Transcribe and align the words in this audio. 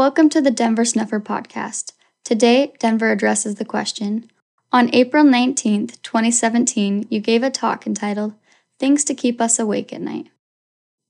Welcome 0.00 0.30
to 0.30 0.40
the 0.40 0.50
Denver 0.50 0.86
Snuffer 0.86 1.20
podcast. 1.20 1.92
Today, 2.24 2.72
Denver 2.78 3.10
addresses 3.10 3.56
the 3.56 3.66
question 3.66 4.30
On 4.72 4.88
April 4.94 5.22
19th, 5.22 6.00
2017, 6.00 7.06
you 7.10 7.20
gave 7.20 7.42
a 7.42 7.50
talk 7.50 7.86
entitled 7.86 8.32
Things 8.78 9.04
to 9.04 9.14
Keep 9.14 9.42
Us 9.42 9.58
Awake 9.58 9.92
at 9.92 10.00
Night. 10.00 10.28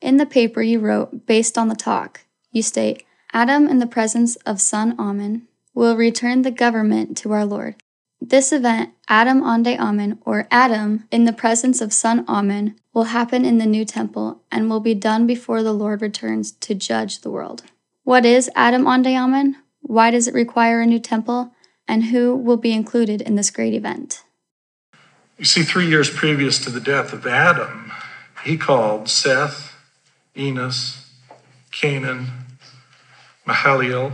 In 0.01 0.17
the 0.17 0.27
paper 0.27 0.61
you 0.61 0.81
wrote, 0.81 1.25
based 1.25 1.57
on 1.57 1.69
the 1.69 1.77
talk, 1.77 2.23
you 2.51 2.65
state 2.65 3.05
Adam, 3.33 3.69
in 3.69 3.79
the 3.79 3.87
presence 3.87 4.35
of 4.45 4.61
Son 4.61 4.97
Ahman, 4.99 5.47
will 5.73 5.97
return 5.97 6.43
the 6.43 6.51
government 6.51 7.17
to 7.19 7.31
our 7.31 7.47
Lord. 7.47 7.77
This 8.21 8.53
event, 8.53 8.91
Adam-ondi-Ahman, 9.07 10.19
or 10.27 10.49
Adam, 10.51 11.05
in 11.13 11.27
the 11.27 11.33
presence 11.33 11.81
of 11.81 11.93
Son 11.93 12.25
Ahman, 12.27 12.75
will 12.93 13.05
happen 13.15 13.45
in 13.45 13.59
the 13.59 13.67
new 13.67 13.85
temple 13.85 14.43
and 14.51 14.69
will 14.69 14.81
be 14.81 14.97
done 14.97 15.29
before 15.29 15.63
the 15.63 15.73
Lord 15.73 16.03
returns 16.03 16.51
to 16.51 16.75
judge 16.75 17.21
the 17.21 17.31
world. 17.31 17.63
What 18.05 18.25
is 18.25 18.51
Adam-ondi-Ahman? 18.55 19.57
Why 19.83 20.11
does 20.11 20.27
it 20.27 20.35
require 20.35 20.81
a 20.81 20.87
new 20.87 20.99
temple? 20.99 21.53
And 21.87 22.05
who 22.05 22.35
will 22.35 22.57
be 22.57 22.73
included 22.73 23.21
in 23.21 23.35
this 23.35 23.51
great 23.51 23.75
event? 23.75 24.23
You 25.39 25.45
see, 25.45 25.63
three 25.63 25.89
years 25.89 26.11
previous 26.11 26.59
to 26.65 26.71
the 26.71 26.81
death 26.81 27.13
of 27.13 27.27
Adam, 27.27 27.93
he 28.45 28.57
called 28.57 29.09
Seth, 29.09 29.75
Enos, 30.37 31.11
Cainan, 31.73 32.27
Mahalalel, 33.47 34.13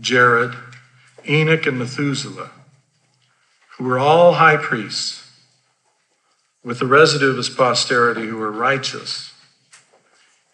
Jared, 0.00 0.54
Enoch, 1.28 1.66
and 1.66 1.78
Methuselah, 1.78 2.50
who 3.76 3.84
were 3.84 3.98
all 3.98 4.34
high 4.34 4.56
priests, 4.56 5.30
with 6.64 6.78
the 6.78 6.86
residue 6.86 7.30
of 7.30 7.36
his 7.36 7.50
posterity 7.50 8.26
who 8.26 8.36
were 8.36 8.52
righteous, 8.52 9.31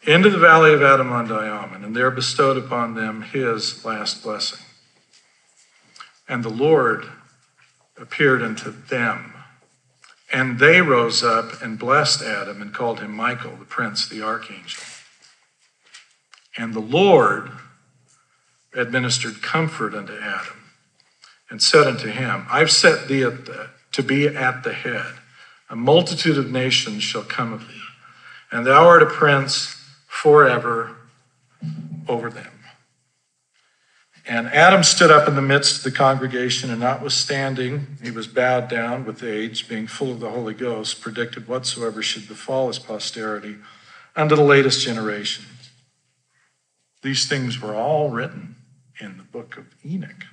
into 0.06 0.30
the 0.30 0.38
valley 0.38 0.72
of 0.72 0.82
Adam-ondi-Ahman, 0.82 1.84
and 1.84 1.94
there 1.94 2.10
bestowed 2.10 2.56
upon 2.56 2.94
them 2.94 3.22
his 3.22 3.84
last 3.84 4.22
blessing. 4.22 4.64
And 6.28 6.44
the 6.44 6.50
Lord 6.50 7.06
appeared 7.96 8.42
unto 8.42 8.70
them. 8.70 9.34
And 10.32 10.58
they 10.58 10.82
rose 10.82 11.22
up 11.22 11.62
and 11.62 11.78
blessed 11.78 12.22
Adam 12.22 12.60
and 12.60 12.72
called 12.72 13.00
him 13.00 13.14
Michael, 13.14 13.56
the 13.56 13.64
prince, 13.64 14.08
the 14.08 14.22
archangel. 14.22 14.84
And 16.56 16.74
the 16.74 16.80
Lord 16.80 17.50
administered 18.74 19.42
comfort 19.42 19.94
unto 19.94 20.12
Adam 20.18 20.70
and 21.50 21.62
said 21.62 21.86
unto 21.86 22.08
him, 22.08 22.46
I've 22.50 22.70
set 22.70 23.08
thee 23.08 23.22
the, 23.22 23.70
to 23.92 24.02
be 24.02 24.26
at 24.26 24.64
the 24.64 24.72
head. 24.72 25.14
A 25.70 25.76
multitude 25.76 26.36
of 26.36 26.50
nations 26.50 27.02
shall 27.02 27.22
come 27.22 27.52
of 27.52 27.66
thee, 27.68 27.80
and 28.50 28.66
thou 28.66 28.86
art 28.86 29.02
a 29.02 29.06
prince 29.06 29.77
forever 30.22 30.96
over 32.08 32.28
them. 32.28 32.52
And 34.26 34.48
Adam 34.48 34.82
stood 34.82 35.10
up 35.10 35.28
in 35.28 35.36
the 35.36 35.42
midst 35.42 35.78
of 35.78 35.84
the 35.84 35.96
congregation, 35.96 36.70
and 36.70 36.80
notwithstanding 36.80 37.98
he 38.02 38.10
was 38.10 38.26
bowed 38.26 38.68
down 38.68 39.06
with 39.06 39.22
age, 39.22 39.68
being 39.68 39.86
full 39.86 40.10
of 40.10 40.20
the 40.20 40.28
Holy 40.28 40.54
Ghost, 40.54 41.00
predicted 41.00 41.46
whatsoever 41.46 42.02
should 42.02 42.26
befall 42.26 42.66
his 42.66 42.80
posterity 42.80 43.56
unto 44.16 44.34
the 44.34 44.42
latest 44.42 44.84
generation. 44.84 45.44
These 47.02 47.26
things 47.26 47.60
were 47.60 47.76
all 47.76 48.10
written 48.10 48.56
in 49.00 49.18
the 49.18 49.22
book 49.22 49.56
of 49.56 49.66
Enoch. 49.86 50.24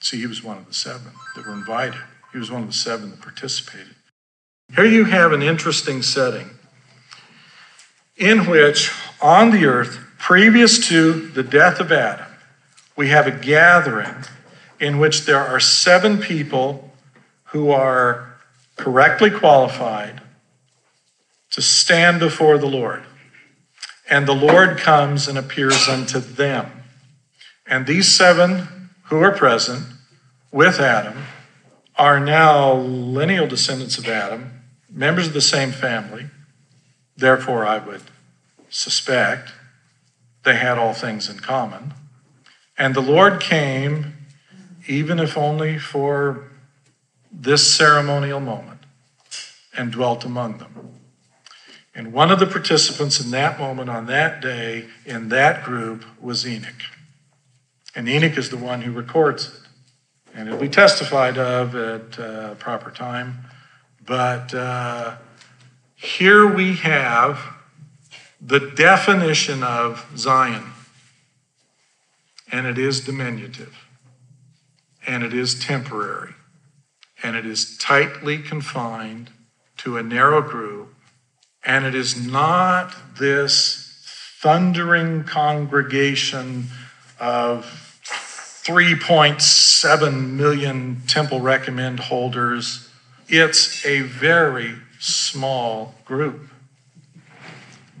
See, 0.00 0.18
he 0.18 0.26
was 0.26 0.42
one 0.42 0.56
of 0.56 0.66
the 0.66 0.74
seven 0.74 1.12
that 1.36 1.46
were 1.46 1.52
invited, 1.52 2.00
he 2.32 2.38
was 2.38 2.50
one 2.50 2.62
of 2.62 2.68
the 2.68 2.74
seven 2.74 3.10
that 3.10 3.20
participated. 3.20 3.94
Here 4.74 4.86
you 4.86 5.04
have 5.04 5.32
an 5.32 5.42
interesting 5.42 6.00
setting 6.00 6.58
in 8.22 8.46
which, 8.46 8.92
on 9.20 9.50
the 9.50 9.66
earth, 9.66 9.98
previous 10.16 10.88
to 10.88 11.12
the 11.30 11.42
death 11.42 11.80
of 11.80 11.90
Adam, 11.90 12.26
we 12.94 13.08
have 13.08 13.26
a 13.26 13.32
gathering 13.32 14.24
in 14.78 15.00
which 15.00 15.24
there 15.24 15.40
are 15.40 15.58
seven 15.58 16.18
people 16.18 16.92
who 17.46 17.72
are 17.72 18.36
correctly 18.76 19.28
qualified 19.28 20.20
to 21.50 21.60
stand 21.60 22.20
before 22.20 22.58
the 22.58 22.66
Lord. 22.66 23.02
And 24.08 24.26
the 24.26 24.34
Lord 24.34 24.78
comes 24.78 25.26
and 25.26 25.36
appears 25.36 25.88
unto 25.88 26.20
them. 26.20 26.70
And 27.66 27.86
these 27.86 28.06
seven 28.06 28.90
who 29.04 29.20
are 29.20 29.32
present 29.32 29.84
with 30.52 30.78
Adam 30.78 31.24
are 31.96 32.20
now 32.20 32.72
lineal 32.72 33.48
descendants 33.48 33.98
of 33.98 34.06
Adam, 34.06 34.62
members 34.88 35.26
of 35.26 35.32
the 35.32 35.40
same 35.40 35.72
family. 35.72 36.26
Therefore, 37.16 37.66
I 37.66 37.78
would 37.78 38.02
suspect 38.74 39.52
they 40.44 40.56
had 40.56 40.78
all 40.78 40.92
things 40.92 41.28
in 41.28 41.38
common. 41.38 41.94
And 42.76 42.94
the 42.94 43.00
Lord 43.00 43.40
came, 43.40 44.14
even 44.86 45.18
if 45.18 45.36
only 45.36 45.78
for 45.78 46.48
this 47.30 47.74
ceremonial 47.74 48.40
moment, 48.40 48.80
and 49.76 49.92
dwelt 49.92 50.24
among 50.24 50.58
them. 50.58 50.98
And 51.94 52.12
one 52.12 52.30
of 52.30 52.40
the 52.40 52.46
participants 52.46 53.20
in 53.20 53.30
that 53.32 53.58
moment 53.58 53.90
on 53.90 54.06
that 54.06 54.40
day 54.40 54.86
in 55.04 55.28
that 55.28 55.62
group 55.62 56.04
was 56.20 56.46
Enoch. 56.46 56.82
And 57.94 58.08
Enoch 58.08 58.38
is 58.38 58.48
the 58.48 58.56
one 58.56 58.82
who 58.82 58.92
records 58.92 59.48
it. 59.48 59.60
And 60.34 60.48
it'll 60.48 60.60
be 60.60 60.68
testified 60.68 61.36
of 61.36 61.76
at 61.76 62.18
uh, 62.18 62.54
proper 62.54 62.90
time. 62.90 63.38
But 64.04 64.54
uh, 64.54 65.16
here 65.94 66.46
we 66.46 66.74
have 66.76 67.38
the 68.44 68.72
definition 68.74 69.62
of 69.62 70.04
Zion. 70.16 70.72
And 72.50 72.66
it 72.66 72.76
is 72.76 73.00
diminutive. 73.00 73.86
And 75.06 75.22
it 75.22 75.32
is 75.32 75.58
temporary. 75.58 76.34
And 77.22 77.36
it 77.36 77.46
is 77.46 77.78
tightly 77.78 78.38
confined 78.38 79.30
to 79.78 79.96
a 79.96 80.02
narrow 80.02 80.42
group 80.42 80.92
and 81.64 81.84
it 81.84 81.94
is 81.94 82.26
not 82.26 82.94
this 83.18 84.02
thundering 84.40 85.22
congregation 85.24 86.66
of 87.20 87.64
3.7 88.04 90.30
million 90.30 91.02
temple 91.06 91.40
recommend 91.40 92.00
holders. 92.00 92.88
It's 93.28 93.86
a 93.86 94.00
very 94.00 94.74
small 94.98 95.94
group. 96.04 96.51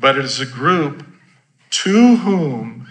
But 0.02 0.18
it 0.18 0.24
is 0.24 0.40
a 0.40 0.46
group 0.46 1.06
to 1.70 2.16
whom 2.16 2.88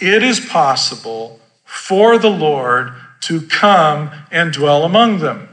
it 0.00 0.22
is 0.22 0.40
possible 0.40 1.38
for 1.64 2.18
the 2.18 2.30
Lord 2.30 2.92
to 3.20 3.42
come 3.42 4.10
and 4.30 4.52
dwell 4.52 4.82
among 4.84 5.18
them. 5.18 5.48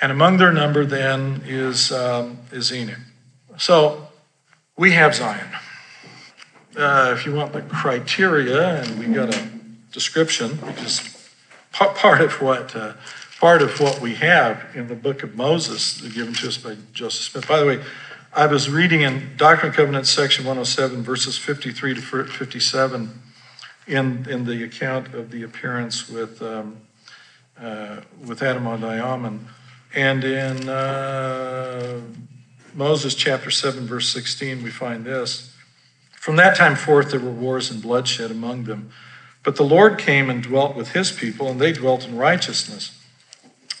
And 0.00 0.10
among 0.10 0.38
their 0.38 0.52
number 0.52 0.84
then 0.84 1.42
is, 1.46 1.92
um, 1.92 2.38
is 2.50 2.72
Enoch. 2.72 2.98
So 3.56 4.08
we 4.76 4.90
have 4.92 5.14
Zion. 5.14 5.48
Uh, 6.76 7.14
if 7.16 7.24
you 7.24 7.32
want 7.32 7.52
the 7.52 7.62
criteria, 7.62 8.82
and 8.82 8.98
we 8.98 9.06
got 9.06 9.32
a 9.32 9.48
description, 9.92 10.50
which 10.66 10.82
is 10.82 11.30
part 11.70 12.20
of 12.20 12.42
what 12.42 12.74
uh, 12.74 12.94
part 13.38 13.62
of 13.62 13.78
what 13.78 14.00
we 14.00 14.14
have 14.14 14.64
in 14.74 14.88
the 14.88 14.94
book 14.94 15.22
of 15.22 15.36
Moses, 15.36 16.00
given 16.00 16.34
to 16.34 16.48
us 16.48 16.56
by 16.56 16.76
Joseph 16.92 17.30
Smith. 17.30 17.46
By 17.46 17.60
the 17.60 17.66
way, 17.66 17.84
I 18.36 18.46
was 18.46 18.68
reading 18.68 19.02
in 19.02 19.36
Doctrine 19.36 19.68
and 19.68 19.76
Covenants, 19.76 20.10
section 20.10 20.44
107, 20.44 21.04
verses 21.04 21.38
53 21.38 21.94
to 21.94 22.00
57, 22.00 23.22
in 23.86 24.26
in 24.28 24.44
the 24.44 24.64
account 24.64 25.14
of 25.14 25.30
the 25.30 25.44
appearance 25.44 26.08
with 26.08 26.42
um, 26.42 26.78
uh, 27.60 28.00
with 28.26 28.42
Adam-ondi-Ahman, 28.42 29.46
and 29.94 30.24
in 30.24 30.68
uh, 30.68 32.00
Moses 32.74 33.14
chapter 33.14 33.52
7, 33.52 33.86
verse 33.86 34.08
16, 34.08 34.64
we 34.64 34.70
find 34.70 35.04
this. 35.04 35.54
From 36.16 36.34
that 36.34 36.56
time 36.56 36.74
forth, 36.74 37.12
there 37.12 37.20
were 37.20 37.30
wars 37.30 37.70
and 37.70 37.80
bloodshed 37.80 38.32
among 38.32 38.64
them. 38.64 38.90
But 39.44 39.54
the 39.54 39.62
Lord 39.62 39.96
came 39.96 40.28
and 40.28 40.42
dwelt 40.42 40.74
with 40.74 40.90
his 40.90 41.12
people, 41.12 41.48
and 41.50 41.60
they 41.60 41.70
dwelt 41.70 42.08
in 42.08 42.16
righteousness, 42.16 42.98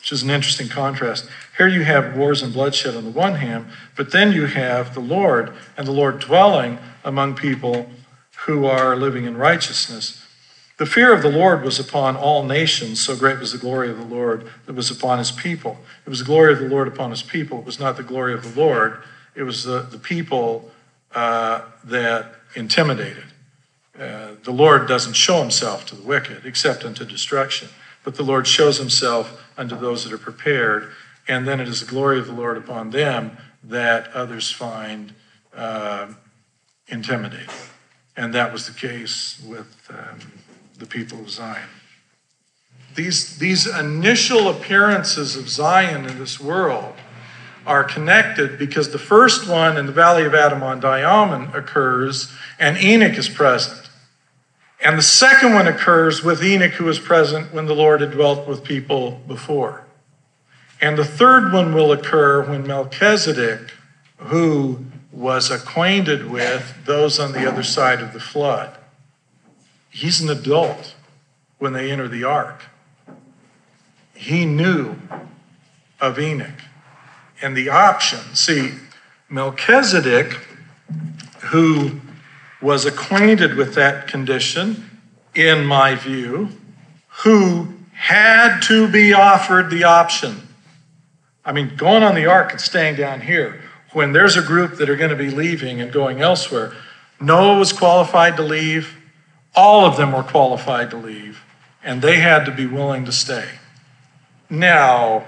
which 0.04 0.12
is 0.12 0.22
an 0.22 0.28
interesting 0.28 0.68
contrast. 0.68 1.26
Here 1.56 1.66
you 1.66 1.82
have 1.82 2.14
wars 2.14 2.42
and 2.42 2.52
bloodshed 2.52 2.94
on 2.94 3.04
the 3.04 3.10
one 3.10 3.36
hand, 3.36 3.64
but 3.96 4.12
then 4.12 4.32
you 4.32 4.44
have 4.44 4.92
the 4.92 5.00
Lord 5.00 5.54
and 5.78 5.86
the 5.86 5.92
Lord 5.92 6.18
dwelling 6.18 6.78
among 7.02 7.36
people 7.36 7.88
who 8.44 8.66
are 8.66 8.96
living 8.96 9.24
in 9.24 9.34
righteousness. 9.34 10.22
The 10.76 10.84
fear 10.84 11.14
of 11.14 11.22
the 11.22 11.30
Lord 11.30 11.62
was 11.62 11.78
upon 11.80 12.16
all 12.16 12.42
nations, 12.42 13.00
so 13.00 13.16
great 13.16 13.38
was 13.38 13.52
the 13.52 13.58
glory 13.58 13.88
of 13.88 13.96
the 13.96 14.04
Lord 14.04 14.46
that 14.66 14.74
was 14.74 14.90
upon 14.90 15.16
his 15.16 15.32
people. 15.32 15.78
It 16.04 16.10
was 16.10 16.18
the 16.18 16.26
glory 16.26 16.52
of 16.52 16.58
the 16.58 16.68
Lord 16.68 16.86
upon 16.86 17.08
his 17.08 17.22
people. 17.22 17.60
It 17.60 17.64
was 17.64 17.80
not 17.80 17.96
the 17.96 18.02
glory 18.02 18.34
of 18.34 18.42
the 18.42 18.60
Lord, 18.60 19.02
it 19.34 19.44
was 19.44 19.64
the, 19.64 19.80
the 19.80 19.96
people 19.98 20.70
uh, 21.14 21.62
that 21.82 22.34
intimidated. 22.54 23.24
Uh, 23.98 24.32
the 24.42 24.52
Lord 24.52 24.86
doesn't 24.86 25.14
show 25.14 25.40
himself 25.40 25.86
to 25.86 25.94
the 25.94 26.02
wicked 26.02 26.44
except 26.44 26.84
unto 26.84 27.06
destruction, 27.06 27.70
but 28.02 28.16
the 28.16 28.22
Lord 28.22 28.46
shows 28.46 28.76
himself 28.76 29.40
unto 29.56 29.76
those 29.76 30.04
that 30.04 30.12
are 30.12 30.18
prepared, 30.18 30.92
and 31.28 31.46
then 31.46 31.60
it 31.60 31.68
is 31.68 31.80
the 31.80 31.86
glory 31.86 32.18
of 32.18 32.26
the 32.26 32.32
Lord 32.32 32.56
upon 32.56 32.90
them 32.90 33.36
that 33.62 34.12
others 34.12 34.50
find 34.50 35.14
uh, 35.56 36.08
intimidating. 36.88 37.48
And 38.16 38.34
that 38.34 38.52
was 38.52 38.66
the 38.66 38.74
case 38.74 39.42
with 39.46 39.90
um, 39.90 40.18
the 40.78 40.86
people 40.86 41.20
of 41.20 41.30
Zion. 41.30 41.68
These, 42.94 43.38
these 43.38 43.66
initial 43.66 44.48
appearances 44.48 45.34
of 45.36 45.48
Zion 45.48 46.06
in 46.06 46.18
this 46.18 46.38
world 46.38 46.94
are 47.66 47.82
connected 47.82 48.58
because 48.58 48.90
the 48.90 48.98
first 48.98 49.48
one 49.48 49.76
in 49.76 49.86
the 49.86 49.92
Valley 49.92 50.24
of 50.24 50.34
Adam-ondi-Ahman 50.34 51.54
occurs 51.54 52.32
and 52.58 52.76
Enoch 52.78 53.16
is 53.16 53.28
present. 53.28 53.83
And 54.84 54.98
the 54.98 55.02
second 55.02 55.54
one 55.54 55.66
occurs 55.66 56.22
with 56.22 56.44
Enoch, 56.44 56.72
who 56.72 56.84
was 56.84 56.98
present 56.98 57.54
when 57.54 57.64
the 57.64 57.74
Lord 57.74 58.02
had 58.02 58.10
dwelt 58.10 58.46
with 58.46 58.62
people 58.62 59.12
before. 59.26 59.86
And 60.78 60.98
the 60.98 61.06
third 61.06 61.54
one 61.54 61.74
will 61.74 61.90
occur 61.90 62.44
when 62.46 62.66
Melchizedek, 62.66 63.72
who 64.18 64.84
was 65.10 65.50
acquainted 65.50 66.30
with 66.30 66.84
those 66.84 67.18
on 67.18 67.32
the 67.32 67.48
other 67.48 67.62
side 67.62 68.02
of 68.02 68.12
the 68.12 68.20
flood, 68.20 68.76
he's 69.88 70.20
an 70.20 70.28
adult 70.28 70.94
when 71.58 71.72
they 71.72 71.90
enter 71.90 72.06
the 72.06 72.24
ark. 72.24 72.64
He 74.12 74.44
knew 74.44 74.96
of 75.98 76.18
Enoch 76.18 76.60
and 77.40 77.56
the 77.56 77.70
option. 77.70 78.34
See, 78.34 78.72
Melchizedek, 79.30 80.38
who 81.44 82.00
was 82.64 82.86
acquainted 82.86 83.56
with 83.56 83.74
that 83.74 84.08
condition, 84.08 85.02
in 85.34 85.66
my 85.66 85.94
view, 85.94 86.48
who 87.08 87.68
had 87.92 88.58
to 88.60 88.88
be 88.88 89.12
offered 89.12 89.68
the 89.68 89.84
option. 89.84 90.48
I 91.44 91.52
mean, 91.52 91.76
going 91.76 92.02
on 92.02 92.14
the 92.14 92.24
ark 92.24 92.52
and 92.52 92.60
staying 92.60 92.96
down 92.96 93.20
here, 93.20 93.60
when 93.92 94.12
there's 94.12 94.38
a 94.38 94.42
group 94.42 94.78
that 94.78 94.88
are 94.88 94.96
going 94.96 95.10
to 95.10 95.16
be 95.16 95.28
leaving 95.28 95.82
and 95.82 95.92
going 95.92 96.22
elsewhere, 96.22 96.72
Noah 97.20 97.58
was 97.58 97.70
qualified 97.70 98.38
to 98.38 98.42
leave, 98.42 98.96
all 99.54 99.84
of 99.84 99.98
them 99.98 100.12
were 100.12 100.22
qualified 100.22 100.88
to 100.90 100.96
leave, 100.96 101.44
and 101.82 102.00
they 102.00 102.18
had 102.18 102.46
to 102.46 102.50
be 102.50 102.64
willing 102.64 103.04
to 103.04 103.12
stay. 103.12 103.46
Now, 104.48 105.26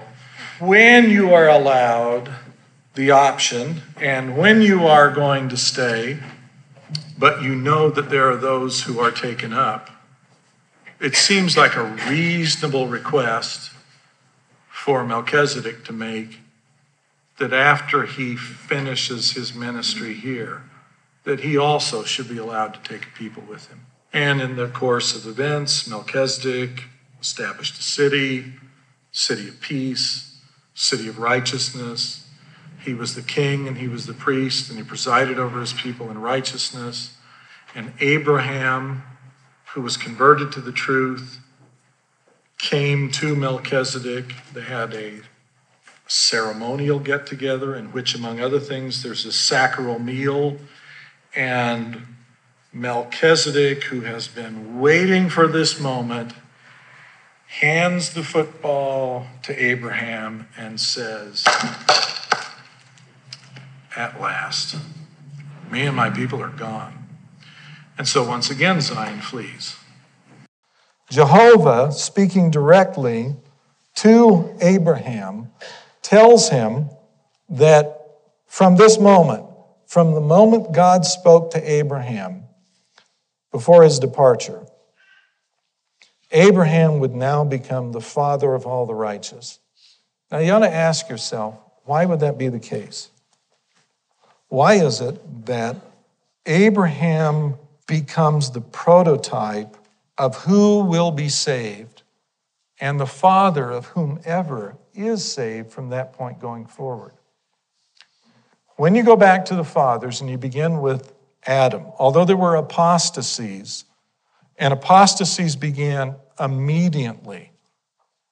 when 0.59 1.11
you 1.11 1.35
are 1.35 1.47
allowed 1.47 2.31
the 2.95 3.11
option 3.11 3.83
and 4.01 4.35
when 4.35 4.63
you 4.63 4.87
are 4.87 5.11
going 5.11 5.49
to 5.49 5.57
stay, 5.57 6.17
but 7.17 7.41
you 7.41 7.55
know 7.55 7.89
that 7.89 8.09
there 8.09 8.29
are 8.29 8.35
those 8.35 8.83
who 8.83 8.99
are 8.99 9.11
taken 9.11 9.53
up, 9.53 9.89
it 10.99 11.15
seems 11.15 11.55
like 11.55 11.75
a 11.75 11.83
reasonable 12.09 12.87
request 12.87 13.71
for 14.69 15.03
Melchizedek 15.03 15.83
to 15.85 15.93
make 15.93 16.39
that 17.37 17.53
after 17.53 18.05
he 18.05 18.35
finishes 18.35 19.31
his 19.31 19.53
ministry 19.53 20.13
here, 20.13 20.63
that 21.23 21.41
he 21.41 21.57
also 21.57 22.03
should 22.03 22.29
be 22.29 22.37
allowed 22.37 22.73
to 22.73 22.79
take 22.81 23.13
people 23.13 23.43
with 23.47 23.67
him. 23.67 23.85
And 24.13 24.41
in 24.41 24.55
the 24.55 24.67
course 24.67 25.15
of 25.15 25.27
events, 25.27 25.87
Melchizedek 25.87 26.85
established 27.21 27.77
a 27.77 27.83
city, 27.83 28.53
city 29.11 29.49
of 29.49 29.59
peace, 29.59 30.39
city 30.73 31.07
of 31.07 31.19
righteousness, 31.19 32.26
he 32.87 32.93
was 32.93 33.15
the 33.15 33.21
king 33.21 33.67
and 33.67 33.77
he 33.77 33.89
was 33.89 34.05
the 34.05 34.13
priest 34.13 34.69
and 34.69 34.79
he 34.79 34.83
presided 34.83 35.37
over 35.37 35.59
his 35.59 35.73
people 35.73 36.09
in 36.09 36.17
righteousness. 36.21 37.17
And 37.75 37.91
Abraham, 37.99 39.03
who 39.73 39.81
was 39.81 39.97
converted 39.97 40.53
to 40.53 40.61
the 40.61 40.71
truth, 40.71 41.39
came 42.57 43.11
to 43.11 43.35
Melchizedek. 43.35 44.33
They 44.53 44.61
had 44.61 44.93
a 44.93 45.19
ceremonial 46.07 46.99
get 46.99 47.27
together 47.27 47.75
in 47.75 47.91
which, 47.91 48.15
among 48.15 48.39
other 48.39 48.59
things, 48.59 49.03
there's 49.03 49.25
a 49.25 49.33
sacral 49.33 49.99
meal. 49.99 50.57
And 51.35 52.03
Melchizedek, 52.71 53.83
who 53.83 54.01
has 54.01 54.29
been 54.29 54.79
waiting 54.79 55.27
for 55.27 55.45
this 55.45 55.77
moment, 55.77 56.31
hands 57.47 58.13
the 58.13 58.23
football 58.23 59.27
to 59.43 59.61
Abraham 59.61 60.47
and 60.57 60.79
says, 60.79 61.43
at 63.97 64.21
last. 64.21 64.77
Me 65.71 65.81
and 65.81 65.95
my 65.95 66.09
people 66.09 66.41
are 66.41 66.49
gone. 66.49 67.07
And 67.97 68.07
so 68.07 68.23
once 68.23 68.49
again, 68.49 68.79
Zion 68.79 69.19
flees. 69.19 69.75
Jehovah, 71.09 71.91
speaking 71.91 72.51
directly 72.51 73.35
to 73.95 74.55
Abraham, 74.61 75.51
tells 76.01 76.49
him 76.49 76.89
that 77.49 78.01
from 78.45 78.75
this 78.75 78.99
moment, 78.99 79.45
from 79.87 80.13
the 80.13 80.21
moment 80.21 80.73
God 80.73 81.05
spoke 81.05 81.51
to 81.51 81.71
Abraham 81.71 82.43
before 83.51 83.83
his 83.83 83.99
departure, 83.99 84.65
Abraham 86.31 86.99
would 86.99 87.15
now 87.15 87.43
become 87.43 87.93
the 87.93 88.01
father 88.01 88.53
of 88.53 88.65
all 88.65 88.85
the 88.85 88.93
righteous. 88.93 89.59
Now, 90.29 90.39
you 90.39 90.51
ought 90.51 90.59
to 90.59 90.73
ask 90.73 91.09
yourself, 91.09 91.57
why 91.85 92.05
would 92.05 92.19
that 92.19 92.37
be 92.37 92.49
the 92.49 92.59
case? 92.59 93.09
Why 94.49 94.75
is 94.75 95.01
it 95.01 95.45
that 95.45 95.75
Abraham 96.45 97.55
becomes 97.85 98.51
the 98.51 98.61
prototype 98.61 99.75
of 100.17 100.35
who 100.43 100.79
will 100.79 101.11
be 101.11 101.29
saved 101.29 102.03
and 102.79 102.99
the 102.99 103.05
father 103.05 103.71
of 103.71 103.87
whomever 103.87 104.77
is 104.93 105.29
saved 105.29 105.71
from 105.71 105.89
that 105.89 106.13
point 106.13 106.39
going 106.39 106.65
forward? 106.65 107.13
When 108.77 108.95
you 108.95 109.03
go 109.03 109.15
back 109.15 109.45
to 109.45 109.55
the 109.55 109.63
fathers 109.63 110.21
and 110.21 110.29
you 110.29 110.37
begin 110.37 110.81
with 110.81 111.13
Adam, 111.45 111.85
although 111.97 112.25
there 112.25 112.37
were 112.37 112.55
apostasies, 112.55 113.85
and 114.57 114.73
apostasies 114.73 115.55
began 115.55 116.15
immediately, 116.39 117.51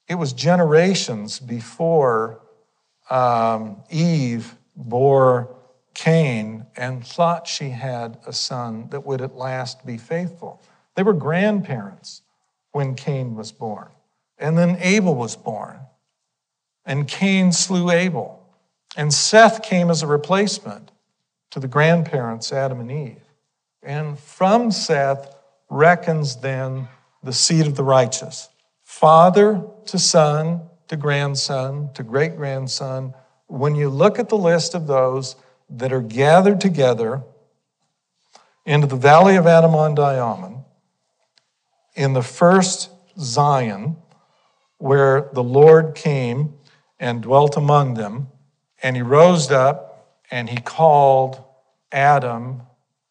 it 0.07 0.15
was 0.15 0.33
generations 0.33 1.39
before 1.39 2.41
um, 3.09 3.83
Eve 3.89 4.55
bore 4.75 5.54
Cain 5.95 6.65
and 6.75 7.05
thought 7.05 7.47
she 7.47 7.69
had 7.69 8.19
a 8.27 8.33
son 8.33 8.89
that 8.89 9.05
would 9.05 9.21
at 9.21 9.35
last 9.35 9.85
be 9.85 9.97
faithful. 9.97 10.61
They 10.95 11.03
were 11.03 11.13
grandparents 11.13 12.21
when 12.71 12.93
Cain 12.95 13.35
was 13.35 13.51
born. 13.51 13.87
And 14.37 14.57
then 14.57 14.77
Abel 14.81 15.15
was 15.15 15.35
born. 15.35 15.79
And 16.85 17.07
Cain 17.07 17.51
slew 17.51 17.89
Abel. 17.89 18.45
And 18.95 19.13
Seth 19.13 19.63
came 19.63 19.89
as 19.89 20.03
a 20.03 20.07
replacement 20.07 20.91
to 21.51 21.59
the 21.59 21.67
grandparents, 21.67 22.51
Adam 22.51 22.79
and 22.79 22.91
Eve. 22.91 23.23
And 23.81 24.19
from 24.19 24.71
Seth 24.71 25.35
reckons 25.69 26.37
then 26.37 26.87
the 27.23 27.33
seed 27.33 27.65
of 27.65 27.75
the 27.75 27.83
righteous. 27.83 28.49
Father 28.83 29.63
to 29.85 29.97
son 29.97 30.61
to 30.87 30.97
grandson 30.97 31.89
to 31.93 32.03
great 32.03 32.35
grandson. 32.35 33.13
When 33.47 33.75
you 33.75 33.89
look 33.89 34.19
at 34.19 34.29
the 34.29 34.37
list 34.37 34.75
of 34.75 34.87
those, 34.87 35.35
that 35.69 35.91
are 35.91 36.01
gathered 36.01 36.61
together 36.61 37.23
into 38.65 38.87
the 38.87 38.95
valley 38.95 39.35
of 39.35 39.47
Adam-ondi-Ahman 39.47 40.63
in 41.95 42.13
the 42.13 42.21
first 42.21 42.89
Zion, 43.17 43.95
where 44.77 45.29
the 45.33 45.43
Lord 45.43 45.95
came 45.95 46.55
and 46.99 47.21
dwelt 47.21 47.57
among 47.57 47.93
them, 47.93 48.27
and 48.83 48.95
he 48.95 49.01
rose 49.01 49.51
up 49.51 50.21
and 50.31 50.49
he 50.49 50.57
called 50.57 51.43
Adam 51.91 52.61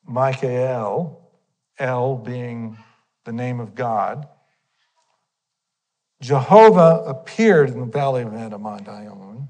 Michael, 0.04 1.30
El 1.78 2.16
being 2.16 2.76
the 3.25 3.32
name 3.32 3.61
of 3.61 3.75
God. 3.75 4.28
Jehovah 6.20 7.02
appeared 7.06 7.70
in 7.70 7.80
the 7.80 7.87
valley 7.87 8.23
of 8.23 8.34
Adam-ondi-Ahman, 8.34 9.49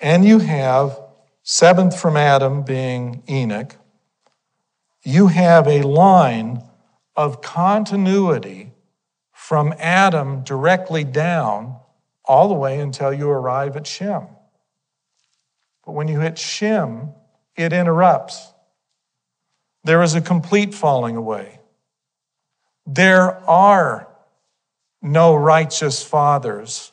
and 0.00 0.24
you 0.24 0.38
have 0.38 1.00
seventh 1.50 1.98
from 1.98 2.16
Adam 2.16 2.62
being 2.62 3.24
Enoch, 3.28 3.74
you 5.02 5.26
have 5.26 5.66
a 5.66 5.82
line 5.82 6.62
of 7.16 7.42
continuity 7.42 8.70
from 9.32 9.74
Adam 9.76 10.44
directly 10.44 11.02
down 11.02 11.76
all 12.24 12.46
the 12.46 12.54
way 12.54 12.78
until 12.78 13.12
you 13.12 13.28
arrive 13.28 13.76
at 13.76 13.84
Shem. 13.84 14.28
But 15.84 15.92
when 15.92 16.06
you 16.06 16.20
hit 16.20 16.38
Shem, 16.38 17.08
it 17.56 17.72
interrupts. 17.72 18.52
There 19.82 20.04
is 20.04 20.14
a 20.14 20.20
complete 20.20 20.72
falling 20.72 21.16
away. 21.16 21.58
There 22.86 23.34
are 23.50 24.06
no 25.02 25.34
righteous 25.34 26.00
fathers 26.00 26.92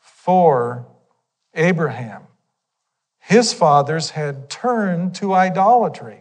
for 0.00 0.84
Abraham 1.54 2.22
his 3.32 3.54
fathers 3.54 4.10
had 4.10 4.50
turned 4.50 5.14
to 5.14 5.32
idolatry. 5.32 6.20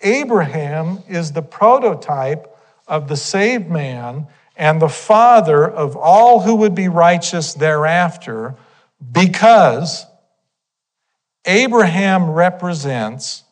Abraham 0.00 0.98
is 1.08 1.30
the 1.30 1.42
prototype 1.42 2.52
of 2.88 3.06
the 3.06 3.16
saved 3.16 3.70
man 3.70 4.26
and 4.56 4.82
the 4.82 4.88
father 4.88 5.64
of 5.64 5.96
all 5.96 6.40
who 6.40 6.56
would 6.56 6.74
be 6.74 6.88
righteous 6.88 7.54
thereafter 7.54 8.56
because 9.12 10.04
Abraham 11.44 12.30
represents 12.30 13.44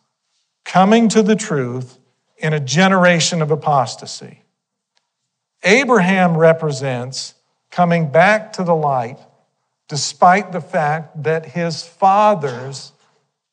coming 0.65 1.09
to 1.11 1.23
the 1.23 1.37
truth 1.37 1.97
in 2.39 2.53
a 2.53 2.59
generation 2.59 3.41
of 3.41 3.53
apostasy. 3.53 4.43
Abraham 5.63 6.37
represents 6.37 7.35
coming 7.71 8.11
back 8.11 8.55
to 8.55 8.65
the 8.65 8.75
light 8.75 9.21
despite 9.91 10.53
the 10.53 10.61
fact 10.61 11.21
that 11.25 11.45
his 11.45 11.83
fathers 11.83 12.93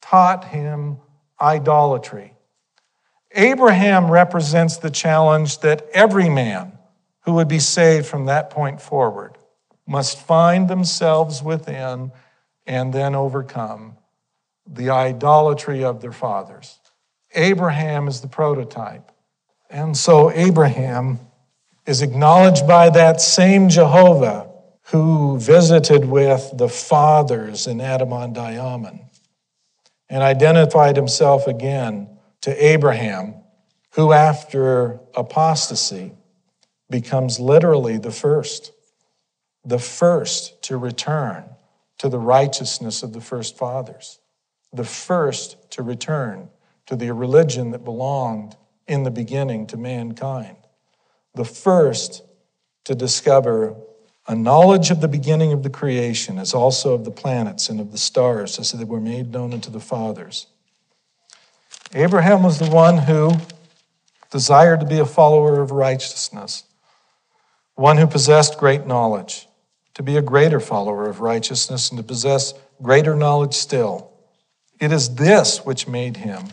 taught 0.04 0.46
him 0.46 0.98
idolatry. 1.42 2.32
Abraham 3.32 4.12
represents 4.12 4.78
the 4.78 4.92
challenge 4.92 5.62
that 5.62 5.88
every 5.94 6.30
man 6.30 6.78
who 7.22 7.34
would 7.34 7.48
be 7.48 7.58
saved 7.58 8.06
from 8.06 8.28
that 8.28 8.52
point 8.52 8.80
forward 8.80 9.36
must 9.88 10.20
find 10.20 10.68
themselves 10.68 11.42
within 11.42 12.12
and 12.68 12.94
then 12.94 13.16
overcome 13.16 13.98
the 14.68 14.92
idolatry 14.92 15.84
of 15.84 16.02
their 16.02 16.12
fathers. 16.12 16.78
Abraham 17.34 18.08
is 18.08 18.22
the 18.22 18.28
prototype. 18.28 19.12
And 19.72 19.98
so 19.98 20.30
Abraham 20.30 21.20
is 21.88 22.04
acknowledged 22.04 22.68
by 22.68 22.92
that 22.92 23.22
same 23.22 23.70
Jehovah 23.70 24.47
who 24.92 25.38
visited 25.38 26.06
with 26.06 26.50
the 26.56 26.70
fathers 26.70 27.68
in 27.68 27.82
Adam-ondi-Ahman 27.82 29.02
and 30.10 30.24
identified 30.24 30.96
himself 30.96 31.46
again 31.46 32.08
to 32.42 32.66
Abraham, 32.66 33.36
who 33.96 34.14
after 34.14 35.00
apostasy 35.14 36.14
becomes 36.90 37.38
literally 37.38 37.98
the 37.98 38.12
first, 38.12 38.72
the 39.66 39.80
first 39.80 40.62
to 40.64 40.78
return 40.78 41.44
to 41.98 42.08
the 42.08 42.20
righteousness 42.20 43.04
of 43.04 43.12
the 43.12 43.20
first 43.20 43.58
fathers, 43.58 44.20
the 44.72 44.86
first 44.86 45.70
to 45.72 45.84
return 45.84 46.48
to 46.86 46.96
the 46.96 47.14
religion 47.14 47.72
that 47.72 47.84
belonged 47.84 48.56
in 48.88 49.04
the 49.04 49.12
beginning 49.12 49.68
to 49.68 49.76
mankind, 49.76 50.56
the 51.36 51.44
first 51.44 52.24
to 52.86 52.96
discover 52.96 53.76
a 54.28 54.36
knowledge 54.36 54.92
of 54.92 55.00
the 55.00 55.08
beginning 55.08 55.54
of 55.54 55.64
the 55.64 55.70
creation 55.70 56.38
as 56.38 56.54
also 56.54 56.94
of 56.94 57.06
the 57.06 57.12
planets 57.12 57.70
and 57.70 57.80
of 57.80 57.92
the 57.92 57.98
stars 57.98 58.60
as 58.60 58.72
they 58.72 58.84
were 58.84 59.00
made 59.00 59.32
known 59.32 59.54
unto 59.54 59.72
the 59.72 59.80
fathers. 59.80 60.48
Abraham 61.94 62.44
was 62.44 62.60
the 62.60 62.70
one 62.70 62.98
who 62.98 63.32
desired 64.30 64.82
to 64.82 64.86
be 64.86 65.00
a 65.00 65.06
follower 65.06 65.62
of 65.62 65.72
righteousness, 65.72 66.64
one 67.76 67.98
who 67.98 68.06
possessed 68.06 68.58
great 68.58 68.86
knowledge, 68.86 69.48
to 69.94 70.04
be 70.04 70.18
a 70.18 70.22
greater 70.22 70.60
follower 70.60 71.08
of 71.08 71.22
righteousness 71.22 71.90
and 71.90 71.98
to 71.98 72.04
possess 72.04 72.54
greater 72.82 73.16
knowledge 73.16 73.54
still. 73.54 74.12
It 74.80 74.92
is 74.92 75.16
this 75.16 75.66
which 75.66 75.88
made 75.88 76.18
him 76.18 76.44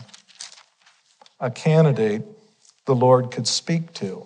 a 1.39 1.51
candidate 1.51 2.23
the 2.85 2.95
Lord 2.95 3.31
could 3.31 3.47
speak 3.47 3.93
to. 3.95 4.25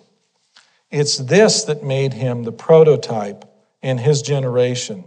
It's 0.90 1.16
this 1.16 1.64
that 1.64 1.84
made 1.84 2.14
him 2.14 2.42
the 2.42 2.52
prototype 2.52 3.44
in 3.82 3.98
his 3.98 4.22
generation 4.22 5.04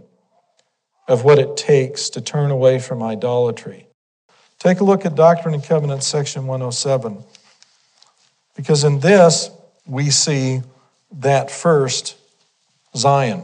of 1.08 1.24
what 1.24 1.40
it 1.40 1.58
takes 1.58 2.10
to 2.12 2.22
turn 2.22 2.52
away 2.52 2.80
from 2.80 3.04
idolatry. 3.04 3.88
Take 4.60 4.80
a 4.80 4.84
look 4.86 5.06
at 5.06 5.16
Doctrine 5.16 5.54
and 5.54 5.64
Covenants, 5.64 6.08
section 6.08 6.48
107, 6.48 7.24
because 8.56 8.86
in 8.86 9.00
this 9.02 9.52
we 9.86 10.10
see 10.10 10.62
that 11.12 11.52
first 11.52 12.16
Zion. 12.96 13.44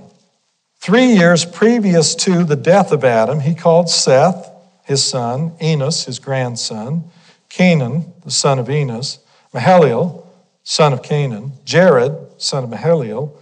Three 0.79 1.07
years 1.07 1.43
previous 1.43 2.15
to 2.15 2.45
the 2.45 2.55
death 2.55 2.93
of 2.93 3.03
Adam, 3.03 3.41
he 3.41 3.53
called 3.53 3.89
Seth, 3.89 4.49
his 4.85 5.03
son, 5.03 5.51
Enos, 5.61 6.05
his 6.05 6.19
grandson, 6.19 7.03
Cainan, 7.49 8.13
the 8.23 8.31
son 8.31 8.59
of 8.59 8.69
Enos, 8.69 9.19
Mahalalel, 9.53 10.25
son 10.69 10.93
of 10.93 11.01
Cainan, 11.01 11.51
Jared, 11.65 12.15
son 12.37 12.63
of 12.63 12.69
Mahalalel, 12.69 13.35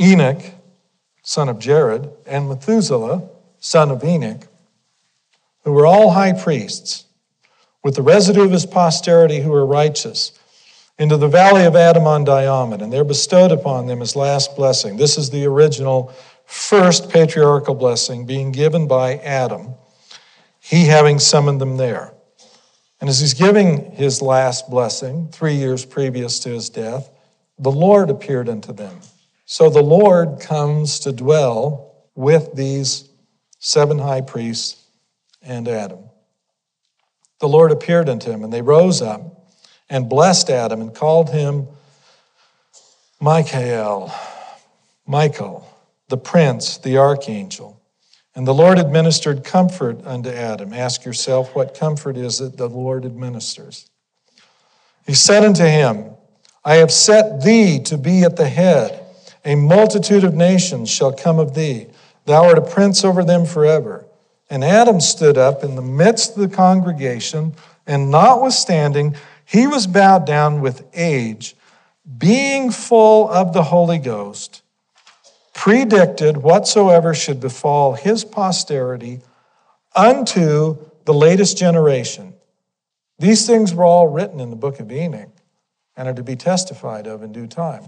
Enoch, 0.00 0.40
son 1.24 1.48
of 1.48 1.58
Jared, 1.58 2.08
and 2.28 2.48
Methuselah, 2.48 3.28
son 3.58 3.90
of 3.90 4.04
Enoch, 4.04 4.46
who 5.64 5.72
were 5.72 5.84
all 5.84 6.12
high 6.12 6.32
priests, 6.32 7.06
with 7.82 7.96
the 7.96 8.02
residue 8.02 8.44
of 8.44 8.52
his 8.52 8.66
posterity 8.66 9.40
who 9.40 9.50
were 9.50 9.66
righteous, 9.66 10.38
into 10.96 11.16
the 11.16 11.26
valley 11.26 11.64
of 11.64 11.74
Adam-ondi-Ahman, 11.74 12.80
and 12.80 12.92
there 12.92 13.02
bestowed 13.02 13.50
upon 13.50 13.88
them 13.88 13.98
his 13.98 14.14
last 14.14 14.54
blessing. 14.54 14.96
This 14.96 15.18
is 15.18 15.30
the 15.30 15.44
original 15.46 16.14
first 16.46 17.10
patriarchal 17.10 17.74
blessing 17.74 18.26
being 18.26 18.52
given 18.52 18.86
by 18.86 19.16
Adam, 19.16 19.74
he 20.60 20.84
having 20.84 21.18
summoned 21.18 21.60
them 21.60 21.78
there. 21.78 22.13
And 23.04 23.10
as 23.10 23.20
he's 23.20 23.34
giving 23.34 23.92
his 23.92 24.22
last 24.22 24.70
blessing, 24.70 25.28
three 25.28 25.56
years 25.56 25.84
previous 25.84 26.38
to 26.38 26.48
his 26.48 26.70
death, 26.70 27.10
the 27.58 27.70
Lord 27.70 28.08
appeared 28.08 28.48
unto 28.48 28.72
them. 28.72 28.98
So 29.44 29.68
the 29.68 29.82
Lord 29.82 30.40
comes 30.40 31.00
to 31.00 31.12
dwell 31.12 31.96
with 32.14 32.54
these 32.54 33.06
seven 33.58 33.98
high 33.98 34.22
priests 34.22 34.82
and 35.42 35.68
Adam. 35.68 35.98
The 37.40 37.46
Lord 37.46 37.72
appeared 37.72 38.08
unto 38.08 38.30
him, 38.30 38.42
and 38.42 38.50
they 38.50 38.62
rose 38.62 39.02
up 39.02 39.50
and 39.90 40.08
blessed 40.08 40.48
Adam 40.48 40.80
and 40.80 40.94
called 40.94 41.28
him 41.28 41.66
Michael, 43.20 44.10
Michael, 45.06 45.68
the 46.08 46.16
prince, 46.16 46.78
the 46.78 46.96
archangel. 46.96 47.78
And 48.34 48.46
the 48.46 48.54
Lord 48.54 48.78
administered 48.78 49.44
comfort 49.44 50.04
unto 50.04 50.28
Adam. 50.28 50.72
Ask 50.72 51.04
yourself, 51.04 51.54
what 51.54 51.78
comfort 51.78 52.16
is 52.16 52.40
it 52.40 52.56
the 52.56 52.68
Lord 52.68 53.04
administers? 53.04 53.88
He 55.06 55.14
said 55.14 55.44
unto 55.44 55.64
him, 55.64 56.10
I 56.64 56.76
have 56.76 56.90
set 56.90 57.42
thee 57.42 57.78
to 57.84 57.96
be 57.96 58.22
at 58.22 58.36
the 58.36 58.48
head. 58.48 59.04
A 59.44 59.54
multitude 59.54 60.24
of 60.24 60.34
nations 60.34 60.90
shall 60.90 61.12
come 61.12 61.38
of 61.38 61.54
thee. 61.54 61.86
Thou 62.24 62.44
art 62.44 62.58
a 62.58 62.62
prince 62.62 63.04
over 63.04 63.22
them 63.22 63.44
forever. 63.44 64.06
And 64.50 64.64
Adam 64.64 65.00
stood 65.00 65.38
up 65.38 65.62
in 65.62 65.76
the 65.76 65.82
midst 65.82 66.36
of 66.36 66.48
the 66.48 66.56
congregation, 66.56 67.54
and 67.86 68.10
notwithstanding, 68.10 69.14
he 69.44 69.66
was 69.66 69.86
bowed 69.86 70.26
down 70.26 70.60
with 70.60 70.86
age, 70.94 71.54
being 72.18 72.70
full 72.70 73.28
of 73.28 73.52
the 73.52 73.64
Holy 73.64 73.98
Ghost 73.98 74.62
predicted 75.64 76.36
whatsoever 76.36 77.14
should 77.14 77.40
befall 77.40 77.94
his 77.94 78.22
posterity 78.22 79.22
unto 79.96 80.76
the 81.06 81.14
latest 81.14 81.56
generation. 81.56 82.34
These 83.18 83.46
things 83.46 83.72
were 83.72 83.86
all 83.86 84.06
written 84.06 84.40
in 84.40 84.50
the 84.50 84.56
book 84.56 84.78
of 84.78 84.92
Enoch 84.92 85.30
and 85.96 86.06
are 86.06 86.12
to 86.12 86.22
be 86.22 86.36
testified 86.36 87.06
of 87.06 87.22
in 87.22 87.32
due 87.32 87.46
time. 87.46 87.82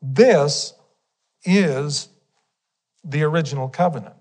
This 0.00 0.72
is 1.44 2.08
the 3.04 3.24
original 3.24 3.68
covenant. 3.68 4.16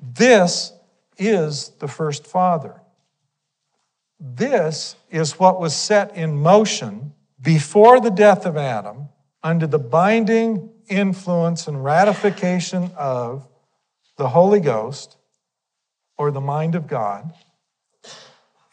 This 0.00 0.72
is 1.18 1.70
the 1.80 1.88
first 1.88 2.24
father. 2.24 2.80
This 4.20 4.94
is 5.10 5.40
what 5.40 5.60
was 5.60 5.74
set 5.74 6.16
in 6.16 6.36
motion 6.36 7.14
before 7.40 8.00
the 8.00 8.12
death 8.12 8.46
of 8.46 8.56
Adam 8.56 9.08
under 9.42 9.66
the 9.66 9.78
binding 9.78 10.70
influence 10.88 11.66
and 11.66 11.84
ratification 11.84 12.90
of 12.96 13.48
the 14.16 14.28
Holy 14.28 14.60
Ghost 14.60 15.16
or 16.16 16.30
the 16.30 16.40
mind 16.40 16.74
of 16.74 16.86
God, 16.86 17.32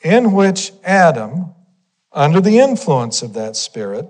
in 0.03 0.33
which 0.33 0.71
Adam, 0.83 1.53
under 2.11 2.41
the 2.41 2.59
influence 2.59 3.21
of 3.21 3.33
that 3.33 3.55
Spirit, 3.55 4.07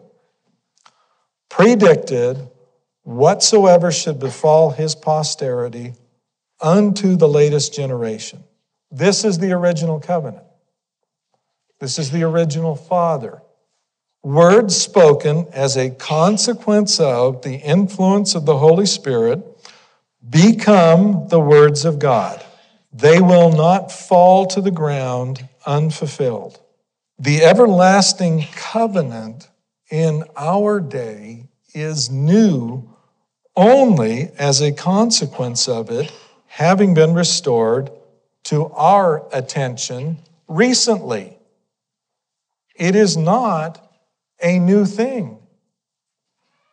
predicted 1.50 2.50
whatsoever 3.04 3.92
should 3.92 4.20
befall 4.20 4.72
his 4.72 4.96
posterity 4.96 5.94
unto 6.62 7.16
the 7.16 7.28
latest 7.28 7.74
generation. 7.74 8.44
This 8.92 9.24
is 9.24 9.40
the 9.40 9.52
original 9.52 10.00
covenant. 10.00 10.44
This 11.80 11.98
is 11.98 12.12
the 12.12 12.24
original 12.24 12.76
Father 12.76 13.42
words 14.24 14.76
spoken 14.76 15.48
as 15.54 15.78
a 15.78 15.90
consequence 15.90 17.00
of 17.00 17.42
the 17.42 17.56
influence 17.56 18.36
of 18.36 18.46
the 18.46 18.58
Holy 18.58 18.86
Spirit 18.86 19.44
become 20.30 21.28
the 21.30 21.40
words 21.40 21.86
of 21.86 22.00
God. 22.00 22.44
They 22.92 23.22
will 23.22 23.52
not 23.52 23.92
fall 23.92 24.46
to 24.48 24.62
the 24.62 24.72
ground 24.72 25.48
unfulfilled. 25.66 26.60
The 27.18 27.44
everlasting 27.44 28.46
covenant 28.54 29.50
in 29.90 30.24
our 30.36 30.80
day 30.80 31.48
is 31.74 32.10
new 32.10 32.90
only 33.56 34.32
as 34.38 34.62
a 34.62 34.72
consequence 34.72 35.68
of 35.68 35.90
it 35.90 36.12
having 36.48 36.94
been 36.94 37.14
restored 37.14 37.92
to 38.44 38.66
our 38.68 39.28
attention 39.34 40.18
recently. 40.48 41.38
It 42.76 42.96
is 42.96 43.16
not 43.16 43.89
a 44.42 44.60
new 44.60 44.86
thing. 44.86 45.38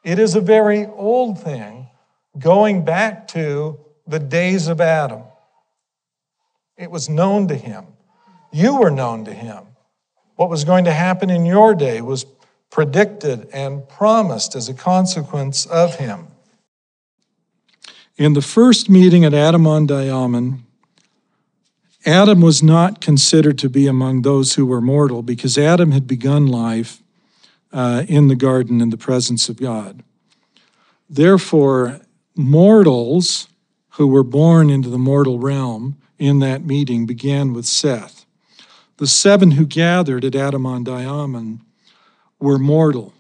It 0.05 0.19
is 0.19 0.35
a 0.35 0.41
very 0.41 0.87
old 0.87 1.43
thing 1.43 1.89
going 2.39 2.85
back 2.85 3.29
to 3.29 3.81
the 4.07 4.19
days 4.19 4.69
of 4.69 4.81
Adam. 4.81 5.23
It 6.77 6.91
was 6.91 7.09
known 7.09 7.49
to 7.49 7.57
him. 7.57 7.87
you 8.53 8.79
were 8.79 8.91
known 8.91 9.25
to 9.25 9.35
him. 9.35 9.65
What 10.37 10.49
was 10.49 10.65
going 10.65 10.85
to 10.85 10.93
happen 10.93 11.29
in 11.29 11.45
your 11.45 11.75
day 11.75 12.01
was 12.01 12.25
predicted 12.71 13.49
and 13.53 13.89
promised 13.89 14.55
as 14.55 14.69
a 14.69 14.75
consequence 14.75 15.67
of 15.67 15.97
him. 15.97 16.29
In 18.17 18.35
the 18.35 18.43
first 18.43 18.89
meeting 18.89 19.25
at 19.25 19.35
Adam-ondi-Ahman, 19.35 20.63
Adam 22.07 22.41
was 22.41 22.63
not 22.63 23.01
considered 23.01 23.59
to 23.59 23.69
be 23.69 23.87
among 23.87 24.23
those 24.23 24.55
who 24.55 24.65
were 24.65 24.81
mortal 24.81 25.23
because 25.23 25.59
Adam 25.59 25.91
had 25.91 26.07
begun 26.07 26.47
life 26.47 27.03
uh, 27.73 28.05
in 28.09 28.29
the 28.29 28.37
garden 28.37 28.81
in 28.81 28.91
the 28.91 28.97
presence 28.97 29.49
of 29.49 29.59
God. 29.59 30.03
Therefore, 31.09 32.01
mortals 32.35 33.49
who 33.91 34.07
were 34.07 34.25
born 34.25 34.71
into 34.71 34.89
the 34.89 34.99
mortal 34.99 35.39
realm 35.39 35.97
in 36.19 36.39
that 36.41 36.65
meeting 36.65 37.07
began 37.07 37.53
with 37.53 37.67
Seth. 37.67 38.27
The 38.99 39.07
seven 39.07 39.53
who 39.53 39.67
gathered 39.67 40.25
at 40.25 40.35
Adam-ondi-Ahman 40.35 41.61
were 42.41 42.59
mortal 42.59 43.13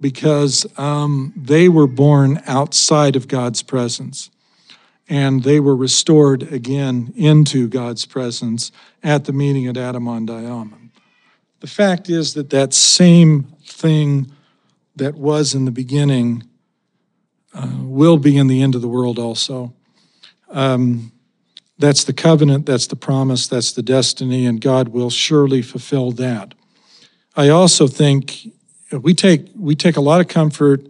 because 0.00 0.66
um, 0.78 1.32
they 1.36 1.68
were 1.68 1.86
born 1.86 2.42
outside 2.46 3.16
of 3.16 3.28
God's 3.28 3.62
presence 3.62 4.30
and 5.08 5.42
they 5.42 5.60
were 5.60 5.76
restored 5.76 6.42
again 6.52 7.12
into 7.16 7.68
God's 7.68 8.06
presence 8.06 8.72
at 9.02 9.24
the 9.24 9.32
meeting 9.32 9.66
at 9.66 9.76
Adam-ondi-Ahman. 9.76 10.83
The 11.64 11.70
fact 11.70 12.10
is 12.10 12.34
that 12.34 12.50
that 12.50 12.74
same 12.74 13.44
thing 13.64 14.30
that 14.96 15.14
was 15.14 15.54
in 15.54 15.64
the 15.64 15.70
beginning 15.70 16.42
uh, 17.54 17.78
will 17.78 18.18
be 18.18 18.36
in 18.36 18.48
the 18.48 18.60
end 18.60 18.74
of 18.74 18.82
the 18.82 18.86
world 18.86 19.18
also. 19.18 19.72
Um, 20.50 21.10
that's 21.78 22.04
the 22.04 22.12
covenant, 22.12 22.66
that's 22.66 22.88
the 22.88 22.96
promise, 22.96 23.46
that's 23.46 23.72
the 23.72 23.80
destiny, 23.80 24.44
and 24.44 24.60
God 24.60 24.88
will 24.88 25.08
surely 25.08 25.62
fulfill 25.62 26.10
that. 26.10 26.52
I 27.34 27.48
also 27.48 27.86
think 27.86 28.46
we 28.92 29.14
take 29.14 29.46
we 29.58 29.74
take 29.74 29.96
a 29.96 30.02
lot 30.02 30.20
of 30.20 30.28
comfort 30.28 30.86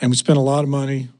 and 0.00 0.10
we 0.10 0.16
spend 0.16 0.36
a 0.36 0.42
lot 0.42 0.64
of 0.64 0.68
money 0.68 1.10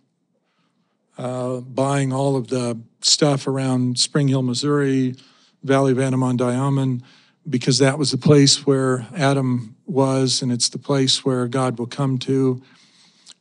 uh, 1.16 1.60
buying 1.60 2.12
all 2.12 2.34
of 2.34 2.48
the 2.48 2.80
stuff 3.00 3.46
around 3.46 4.00
Spring 4.00 4.26
Hill, 4.26 4.42
Missouri, 4.42 5.14
Valley 5.62 5.92
of 5.92 6.00
Adam-ondi-Ahman, 6.00 7.04
because 7.49 7.78
that 7.78 7.99
was 7.99 8.11
the 8.11 8.18
place 8.18 8.66
where 8.66 9.06
Adam 9.16 9.76
was, 9.87 10.42
and 10.42 10.52
it's 10.52 10.68
the 10.68 10.78
place 10.78 11.25
where 11.25 11.49
God 11.49 11.78
will 11.78 11.87
come 11.87 12.18
to. 12.18 12.62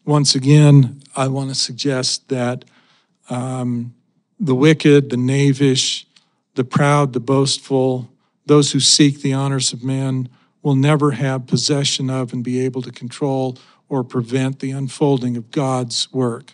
Once 0.06 0.36
again, 0.36 1.02
I 1.16 1.28
want 1.28 1.50
to 1.50 1.56
suggest 1.56 2.30
that 2.30 2.66
um, 3.30 3.94
the 4.40 4.56
wicked, 4.56 5.10
the 5.10 5.18
knavish, 5.18 6.08
the 6.56 6.64
proud, 6.64 7.14
the 7.14 7.20
boastful, 7.20 8.10
those 8.46 8.72
who 8.72 8.80
seek 8.80 9.22
the 9.22 9.34
honors 9.34 9.72
of 9.72 9.84
men 9.84 10.28
will 10.64 10.76
never 10.76 11.12
have 11.12 11.48
possession 11.48 12.10
of 12.10 12.34
and 12.34 12.44
be 12.44 12.60
able 12.60 12.82
to 12.82 12.92
control 12.92 13.58
or 13.88 14.04
prevent 14.04 14.60
the 14.60 14.72
unfolding 14.72 15.38
of 15.38 15.52
God's 15.52 16.12
work. 16.12 16.54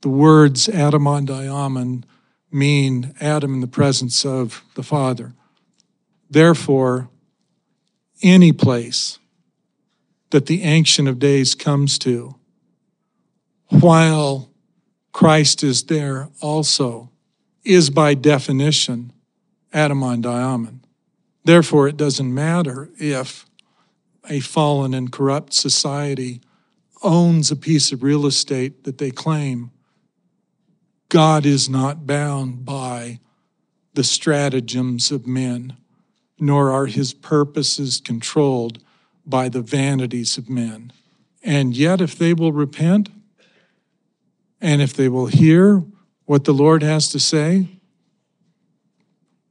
The 0.00 0.08
words 0.08 0.68
Adam-ondi-Ahman 0.68 2.04
mean 2.50 3.14
Adam 3.20 3.54
in 3.54 3.60
the 3.60 3.66
presence 3.66 4.24
of 4.24 4.64
the 4.74 4.82
Father. 4.82 5.34
Therefore, 6.30 7.10
any 8.22 8.52
place 8.52 9.18
that 10.30 10.46
the 10.46 10.62
Ancient 10.62 11.08
of 11.08 11.18
Days 11.18 11.54
comes 11.56 11.98
to, 12.00 12.36
while 13.68 14.50
Christ 15.12 15.64
is 15.64 15.84
there 15.84 16.28
also, 16.40 17.10
is 17.64 17.90
by 17.90 18.14
definition 18.14 19.12
Adam-ondi-Ahman. 19.72 20.84
Therefore, 21.44 21.88
it 21.88 21.96
doesn't 21.96 22.32
matter 22.32 22.90
if 22.98 23.46
a 24.28 24.40
fallen 24.40 24.94
and 24.94 25.10
corrupt 25.10 25.52
society 25.52 26.40
owns 27.02 27.50
a 27.50 27.56
piece 27.56 27.90
of 27.90 28.02
real 28.02 28.26
estate 28.26 28.84
that 28.84 28.98
they 28.98 29.10
claim. 29.10 29.70
God 31.08 31.44
is 31.44 31.68
not 31.68 32.06
bound 32.06 32.64
by 32.64 33.18
the 33.94 34.04
stratagems 34.04 35.10
of 35.10 35.26
men, 35.26 35.76
nor 36.40 36.70
are 36.70 36.86
his 36.86 37.12
purposes 37.12 38.00
controlled 38.00 38.82
by 39.26 39.48
the 39.48 39.62
vanities 39.62 40.38
of 40.38 40.48
men. 40.48 40.92
And 41.42 41.76
yet, 41.76 42.00
if 42.00 42.16
they 42.16 42.34
will 42.34 42.52
repent, 42.52 43.08
and 44.60 44.82
if 44.82 44.92
they 44.92 45.08
will 45.08 45.26
hear 45.26 45.84
what 46.24 46.44
the 46.44 46.52
Lord 46.52 46.82
has 46.82 47.08
to 47.10 47.18
say, 47.18 47.68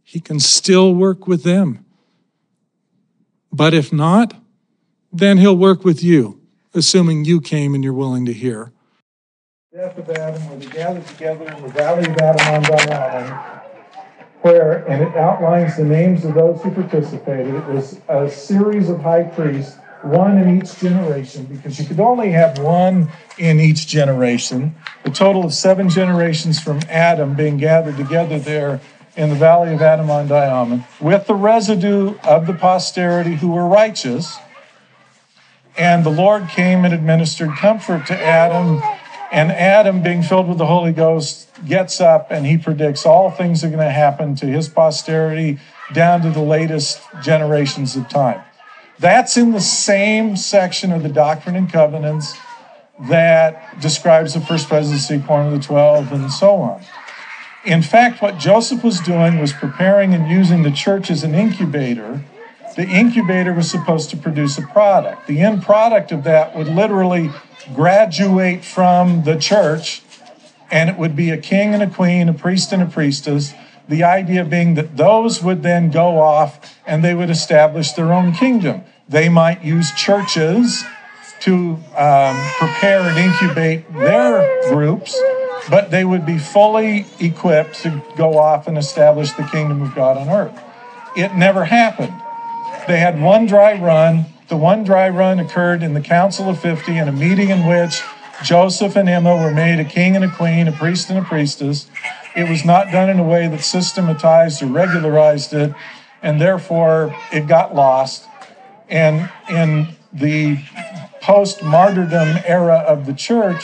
he 0.04 0.20
can 0.20 0.40
still 0.40 0.94
work 0.94 1.28
with 1.28 1.44
them. 1.44 1.86
But 3.52 3.74
if 3.74 3.92
not, 3.92 4.34
then 5.12 5.38
he'll 5.38 5.58
work 5.58 5.84
with 5.84 6.04
you, 6.04 6.42
assuming 6.74 7.26
you 7.26 7.42
came 7.42 7.74
and 7.74 7.84
you're 7.84 7.94
willing 7.94 8.26
to 8.26 8.34
hear. 8.34 8.72
Death 9.74 9.98
of 9.98 10.10
Adam, 10.10 10.48
where 10.50 10.58
they 10.58 10.66
gathered 10.66 11.06
together 11.08 11.46
in 11.46 11.62
the 11.62 11.70
valley 11.70 12.10
of 12.10 12.18
Adam-ondi-Ahman, 12.18 13.59
where, 14.42 14.86
and 14.88 15.04
it 15.04 15.16
outlines 15.16 15.76
the 15.78 15.84
names 15.84 16.24
of 16.26 16.34
those 16.34 16.62
who 16.62 16.72
participated. 16.72 17.54
It 17.54 17.66
was 17.66 18.00
a 18.08 18.30
series 18.30 18.90
of 18.90 19.02
high 19.02 19.24
priests, 19.24 19.76
one 20.02 20.38
in 20.38 20.62
each 20.62 20.80
generation, 20.80 21.46
because 21.46 21.80
you 21.80 21.86
could 21.86 22.00
only 22.00 22.32
have 22.32 22.58
one 22.60 23.10
in 23.38 23.60
each 23.60 23.88
generation. 23.88 24.76
The 25.04 25.12
total 25.12 25.44
of 25.44 25.54
seven 25.54 25.90
generations 25.90 26.60
from 26.60 26.80
Adam 26.90 27.36
being 27.36 27.58
gathered 27.58 27.98
together 27.98 28.40
there 28.40 28.80
in 29.18 29.30
the 29.30 29.36
valley 29.36 29.74
of 29.74 29.82
Adam-ondi-Ahman 29.82 30.86
with 31.02 31.28
the 31.28 31.36
residue 31.36 32.16
of 32.24 32.48
the 32.48 32.54
posterity 32.54 33.36
who 33.36 33.50
were 33.50 33.68
righteous. 33.68 34.38
And 35.78 36.06
the 36.06 36.10
Lord 36.10 36.48
came 36.48 36.86
and 36.86 36.94
administered 36.94 37.52
comfort 37.58 38.08
to 38.08 38.18
Adam. 38.18 38.82
And 39.32 39.52
Adam, 39.52 40.02
being 40.02 40.24
filled 40.24 40.48
with 40.48 40.58
the 40.58 40.66
Holy 40.66 40.92
Ghost, 40.92 41.50
gets 41.66 42.02
up 42.02 42.32
and 42.32 42.46
he 42.46 42.58
predicts 42.58 43.06
all 43.06 43.30
things 43.30 43.64
are 43.64 43.68
going 43.68 43.80
to 43.80 43.92
happen 43.92 44.36
to 44.36 44.46
his 44.48 44.68
posterity 44.68 45.60
down 45.94 46.22
to 46.22 46.32
the 46.32 46.42
latest 46.42 47.00
generations 47.22 47.96
of 47.96 48.10
time. 48.10 48.42
That's 48.98 49.38
in 49.38 49.52
the 49.52 49.62
same 49.62 50.36
section 50.36 50.92
of 50.92 51.04
the 51.04 51.10
Doctrine 51.10 51.56
and 51.56 51.72
Covenants 51.72 52.36
that 53.08 53.80
describes 53.80 54.34
the 54.34 54.42
first 54.42 54.68
presidency, 54.68 55.20
quorum 55.26 55.54
of 55.54 55.62
the 55.62 55.66
Twelve, 55.66 56.12
and 56.12 56.30
so 56.32 56.56
on. 56.56 56.82
In 57.66 57.82
fact, 57.82 58.22
what 58.22 58.38
Joseph 58.38 58.84
was 58.84 59.00
doing 59.00 59.40
was 59.40 59.54
preparing 59.54 60.14
and 60.14 60.30
using 60.30 60.64
the 60.64 60.72
church 60.72 61.12
as 61.12 61.24
an 61.24 61.36
incubator. 61.36 62.22
The 62.76 62.88
incubator 62.88 63.54
was 63.54 63.70
supposed 63.70 64.10
to 64.10 64.18
produce 64.18 64.58
a 64.58 64.64
product. 64.64 65.28
The 65.28 65.40
end 65.40 65.64
product 65.64 66.12
of 66.12 66.24
that 66.24 66.56
would 66.56 66.68
literally 66.68 67.32
graduate 67.76 68.64
from 68.64 69.24
the 69.24 69.36
church, 69.36 70.02
and 70.72 70.90
it 70.90 70.98
would 70.98 71.16
be 71.16 71.30
a 71.30 71.38
king 71.38 71.74
and 71.74 71.84
a 71.84 71.90
queen, 71.90 72.30
a 72.30 72.34
priest 72.34 72.72
and 72.72 72.82
a 72.82 72.86
priestess. 72.86 73.54
The 73.88 74.04
idea 74.04 74.46
being 74.46 74.76
that 74.76 74.98
those 74.98 75.42
would 75.42 75.64
then 75.64 75.90
go 75.90 76.20
off 76.20 76.78
and 76.86 77.04
they 77.04 77.16
would 77.16 77.30
establish 77.30 77.92
their 77.94 78.14
own 78.14 78.34
kingdom. 78.34 78.84
They 79.08 79.30
might 79.30 79.64
use 79.64 79.92
churches 79.94 80.84
to 81.42 81.80
um, 81.98 82.38
prepare 82.58 83.02
and 83.02 83.18
incubate 83.18 83.92
their 83.94 84.62
groups 84.70 85.20
but 85.70 85.92
they 85.92 86.04
would 86.04 86.26
be 86.26 86.38
fully 86.38 87.06
equipped 87.20 87.76
to 87.84 88.02
go 88.16 88.38
off 88.38 88.68
and 88.68 88.78
establish 88.78 89.32
the 89.34 89.44
kingdom 89.44 89.82
of 89.82 89.94
God 89.94 90.18
on 90.18 90.30
earth. 90.30 90.60
It 91.16 91.36
never 91.36 91.66
happened. 91.66 92.14
They 92.88 93.00
had 93.00 93.22
one 93.22 93.46
dry 93.46 93.80
run. 93.80 94.26
The 94.50 94.58
one 94.58 94.84
dry 94.84 95.08
run 95.10 95.40
occurred 95.40 95.84
in 95.84 95.94
the 95.94 96.02
Council 96.02 96.50
of 96.50 96.60
50 96.60 96.98
in 96.98 97.08
a 97.08 97.12
meeting 97.12 97.50
in 97.50 97.68
which 97.68 98.02
Joseph 98.44 98.96
and 98.96 99.08
Emma 99.08 99.36
were 99.36 99.52
made 99.52 99.80
a 99.80 99.86
king 99.86 100.16
and 100.16 100.26
a 100.26 100.30
queen, 100.30 100.68
a 100.68 100.72
priest 100.72 101.12
and 101.12 101.20
a 101.20 101.22
priestess. 101.22 101.88
It 102.36 102.50
was 102.50 102.66
not 102.66 102.92
done 102.92 103.12
in 103.12 103.20
a 103.20 103.24
way 103.24 103.48
that 103.48 103.62
systematized 103.62 104.64
or 104.64 104.66
regularized 104.66 105.54
it, 105.54 105.76
and 106.24 106.42
therefore 106.42 107.16
it 107.32 107.46
got 107.46 107.76
lost. 107.76 108.26
And 108.90 109.30
in 109.50 109.90
the 110.12 110.58
post 111.22 111.62
martyrdom 111.62 112.40
era 112.44 112.78
of 112.88 113.06
the 113.06 113.14
church, 113.14 113.64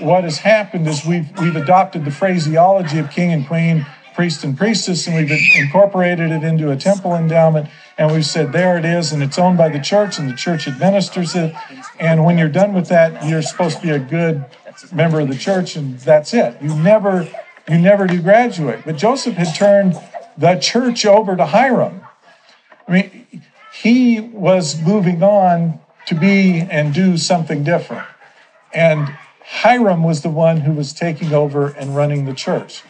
what 0.00 0.24
has 0.24 0.38
happened 0.38 0.88
is 0.88 1.06
we've 1.06 1.30
we've 1.38 1.54
adopted 1.54 2.04
the 2.04 2.10
phraseology 2.10 2.98
of 2.98 3.10
king 3.12 3.32
and 3.32 3.46
queen, 3.46 3.86
priest 4.16 4.42
and 4.42 4.58
priestess, 4.58 5.06
and 5.06 5.14
we've 5.14 5.30
incorporated 5.54 6.32
it 6.32 6.42
into 6.42 6.72
a 6.72 6.76
temple 6.76 7.14
endowment. 7.14 7.68
And 7.98 8.12
we've 8.12 8.24
said 8.24 8.52
there 8.52 8.78
it 8.78 8.84
is, 8.84 9.12
and 9.12 9.22
it's 9.22 9.38
owned 9.38 9.58
by 9.58 9.68
the 9.68 9.80
church, 9.80 10.18
and 10.18 10.30
the 10.30 10.36
church 10.36 10.68
administers 10.68 11.34
it. 11.34 11.52
And 11.98 12.24
when 12.24 12.38
you're 12.38 12.48
done 12.48 12.72
with 12.72 12.88
that, 12.88 13.28
you're 13.28 13.42
supposed 13.42 13.78
to 13.78 13.82
be 13.82 13.90
a 13.90 13.98
good 13.98 14.44
member 14.92 15.20
of 15.20 15.28
the 15.28 15.36
church, 15.36 15.74
and 15.74 15.98
that's 15.98 16.32
it. 16.32 16.62
You 16.62 16.74
never 16.76 17.28
you 17.68 17.78
never 17.78 18.06
do 18.06 18.22
graduate. 18.22 18.80
But 18.84 18.96
Joseph 18.96 19.34
had 19.34 19.54
turned 19.54 20.00
the 20.38 20.56
church 20.56 21.04
over 21.04 21.36
to 21.36 21.44
Hyrum. 21.44 22.00
I 22.86 22.92
mean, 22.92 23.42
he 23.74 24.20
was 24.20 24.80
moving 24.80 25.22
on 25.22 25.80
to 26.06 26.14
be 26.14 26.60
and 26.60 26.94
do 26.94 27.18
something 27.18 27.64
different. 27.64 28.06
And 28.72 29.14
Hyrum 29.44 30.02
was 30.02 30.22
the 30.22 30.30
one 30.30 30.58
who 30.58 30.72
was 30.72 30.92
taking 30.92 31.32
over 31.32 31.68
and 31.68 31.94
running 31.94 32.24
the 32.24 32.34
church. 32.34 32.82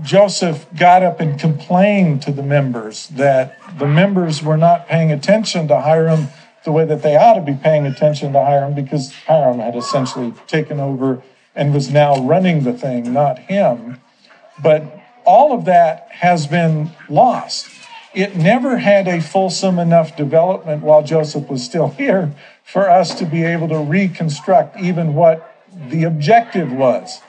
Joseph 0.00 0.66
got 0.74 1.02
up 1.02 1.20
and 1.20 1.38
complained 1.38 2.22
to 2.22 2.32
the 2.32 2.42
members 2.42 3.08
that 3.08 3.58
the 3.78 3.86
members 3.86 4.42
were 4.42 4.56
not 4.56 4.88
paying 4.88 5.12
attention 5.12 5.68
to 5.68 5.74
Hyrum 5.74 6.28
the 6.64 6.72
way 6.72 6.84
that 6.84 7.02
they 7.02 7.16
ought 7.16 7.34
to 7.34 7.42
be 7.42 7.54
paying 7.54 7.86
attention 7.86 8.32
to 8.32 8.38
Hyrum 8.38 8.74
because 8.74 9.12
Hyrum 9.12 9.58
had 9.58 9.76
essentially 9.76 10.32
taken 10.46 10.80
over 10.80 11.22
and 11.54 11.74
was 11.74 11.90
now 11.90 12.22
running 12.24 12.64
the 12.64 12.72
thing, 12.72 13.12
not 13.12 13.38
him. 13.38 14.00
But 14.62 15.00
all 15.24 15.52
of 15.52 15.66
that 15.66 16.08
has 16.10 16.46
been 16.46 16.90
lost. 17.08 17.68
It 18.14 18.36
never 18.36 18.78
had 18.78 19.08
a 19.08 19.20
fulsome 19.20 19.78
enough 19.78 20.16
development 20.16 20.82
while 20.82 21.02
Joseph 21.02 21.48
was 21.48 21.62
still 21.62 21.88
here 21.98 22.32
for 22.64 22.88
us 22.88 23.14
to 23.16 23.26
be 23.26 23.44
able 23.44 23.68
to 23.68 23.78
reconstruct 23.78 24.80
even 24.80 25.14
what 25.14 25.54
the 25.88 26.04
objective 26.04 26.72
was. 26.72 27.20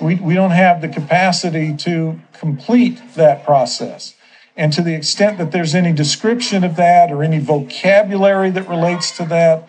We, 0.00 0.14
we 0.16 0.34
don't 0.34 0.52
have 0.52 0.80
the 0.80 0.88
capacity 0.88 1.76
to 1.78 2.18
complete 2.32 3.00
that 3.14 3.44
process. 3.44 4.14
And 4.56 4.72
to 4.72 4.82
the 4.82 4.94
extent 4.94 5.38
that 5.38 5.52
there's 5.52 5.74
any 5.74 5.92
description 5.92 6.64
of 6.64 6.76
that 6.76 7.12
or 7.12 7.22
any 7.22 7.38
vocabulary 7.38 8.50
that 8.50 8.68
relates 8.68 9.16
to 9.18 9.24
that, 9.26 9.68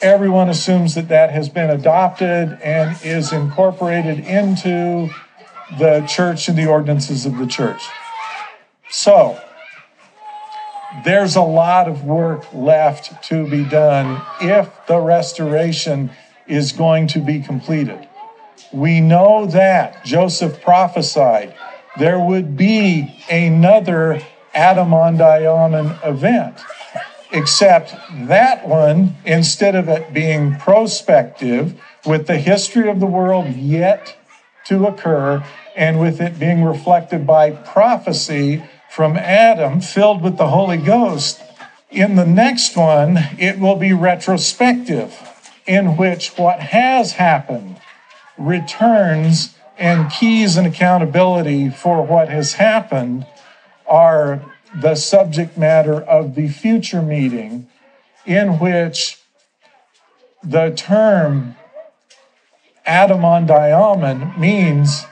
everyone 0.00 0.48
assumes 0.48 0.94
that 0.94 1.08
that 1.08 1.30
has 1.30 1.48
been 1.48 1.70
adopted 1.70 2.58
and 2.62 2.98
is 3.04 3.32
incorporated 3.32 4.18
into 4.20 5.10
the 5.78 6.04
church 6.08 6.48
and 6.48 6.58
the 6.58 6.66
ordinances 6.66 7.26
of 7.26 7.38
the 7.38 7.46
church. 7.46 7.82
So, 8.90 9.40
there's 11.04 11.36
a 11.36 11.42
lot 11.42 11.88
of 11.88 12.04
work 12.04 12.52
left 12.52 13.22
to 13.24 13.48
be 13.48 13.64
done 13.64 14.20
if 14.40 14.68
the 14.86 14.98
restoration 14.98 16.10
is 16.48 16.72
going 16.72 17.06
to 17.08 17.20
be 17.20 17.40
completed. 17.40 18.08
We 18.72 19.00
know 19.00 19.46
that 19.46 20.04
Joseph 20.04 20.62
prophesied 20.62 21.54
there 21.98 22.20
would 22.20 22.56
be 22.56 23.22
another 23.28 24.22
Adam-ondi-Ahman 24.54 25.98
event, 26.04 26.56
except 27.32 27.94
that 28.28 28.66
one, 28.66 29.16
instead 29.24 29.74
of 29.74 29.88
it 29.88 30.12
being 30.12 30.56
prospective, 30.56 31.80
with 32.06 32.26
the 32.26 32.38
history 32.38 32.88
of 32.88 33.00
the 33.00 33.06
world 33.06 33.54
yet 33.56 34.16
to 34.66 34.86
occur, 34.86 35.44
and 35.76 36.00
with 36.00 36.20
it 36.20 36.38
being 36.38 36.62
reflected 36.62 37.26
by 37.26 37.50
prophecy 37.50 38.62
from 38.88 39.16
Adam, 39.16 39.80
filled 39.80 40.22
with 40.22 40.36
the 40.36 40.48
Holy 40.48 40.76
Ghost, 40.76 41.40
in 41.90 42.14
the 42.14 42.26
next 42.26 42.76
one, 42.76 43.18
it 43.36 43.58
will 43.58 43.76
be 43.76 43.92
retrospective, 43.92 45.12
in 45.66 45.96
which 45.96 46.38
what 46.38 46.60
has 46.60 47.12
happened 47.12 47.79
returns 48.40 49.54
and 49.78 50.10
keys 50.10 50.56
and 50.56 50.66
accountability 50.66 51.68
for 51.70 52.02
what 52.04 52.28
has 52.28 52.54
happened 52.54 53.26
are 53.86 54.42
the 54.74 54.94
subject 54.94 55.58
matter 55.58 56.00
of 56.00 56.34
the 56.34 56.48
future 56.48 57.02
meeting, 57.02 57.68
in 58.24 58.58
which 58.58 59.18
the 60.42 60.70
term 60.70 61.56
Adam-ondi-Ahman 62.86 64.32
means 64.40 65.04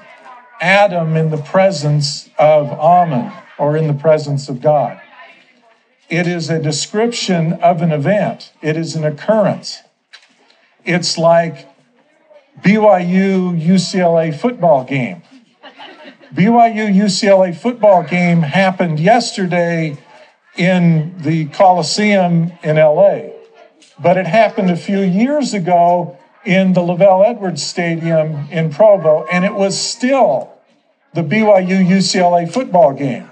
Adam 0.61 1.17
in 1.17 1.31
the 1.31 1.37
presence 1.37 2.31
of 2.39 2.71
Ahman 2.73 3.33
or 3.59 3.77
in 3.77 3.87
the 3.87 3.95
presence 3.95 4.49
of 4.49 4.61
God. 4.61 5.01
It 6.09 6.27
is 6.27 6.49
a 6.49 6.59
description 6.59 7.55
of 7.55 7.83
an 7.83 7.93
event, 7.93 8.53
it 8.63 8.77
is 8.77 8.97
an 8.97 9.05
occurrence. 9.05 9.81
It's 10.85 11.19
like 11.19 11.69
BYU 12.63 13.61
UCLA 13.61 14.35
football 14.35 14.85
game. 14.85 15.23
BYU 16.35 16.93
UCLA 16.95 17.57
football 17.57 18.03
game 18.03 18.43
happened 18.43 19.01
yesterday 19.01 19.97
in 20.57 21.15
the 21.19 21.47
Coliseum 21.47 22.53
in 22.63 22.77
LA, 22.77 23.31
but 23.99 24.17
it 24.17 24.27
happened 24.27 24.71
a 24.71 24.77
few 24.77 25.01
years 25.01 25.55
ago 25.55 26.19
in 26.45 26.73
the 26.73 26.81
LaVell 26.81 27.27
Edwards 27.27 27.63
Stadium 27.63 28.49
in 28.51 28.71
Provo, 28.71 29.27
and 29.31 29.45
it 29.45 29.55
was 29.55 29.79
still 29.81 30.53
the 31.15 31.23
BYU 31.23 31.87
UCLA 31.87 32.51
football 32.53 32.93
game. 32.93 33.31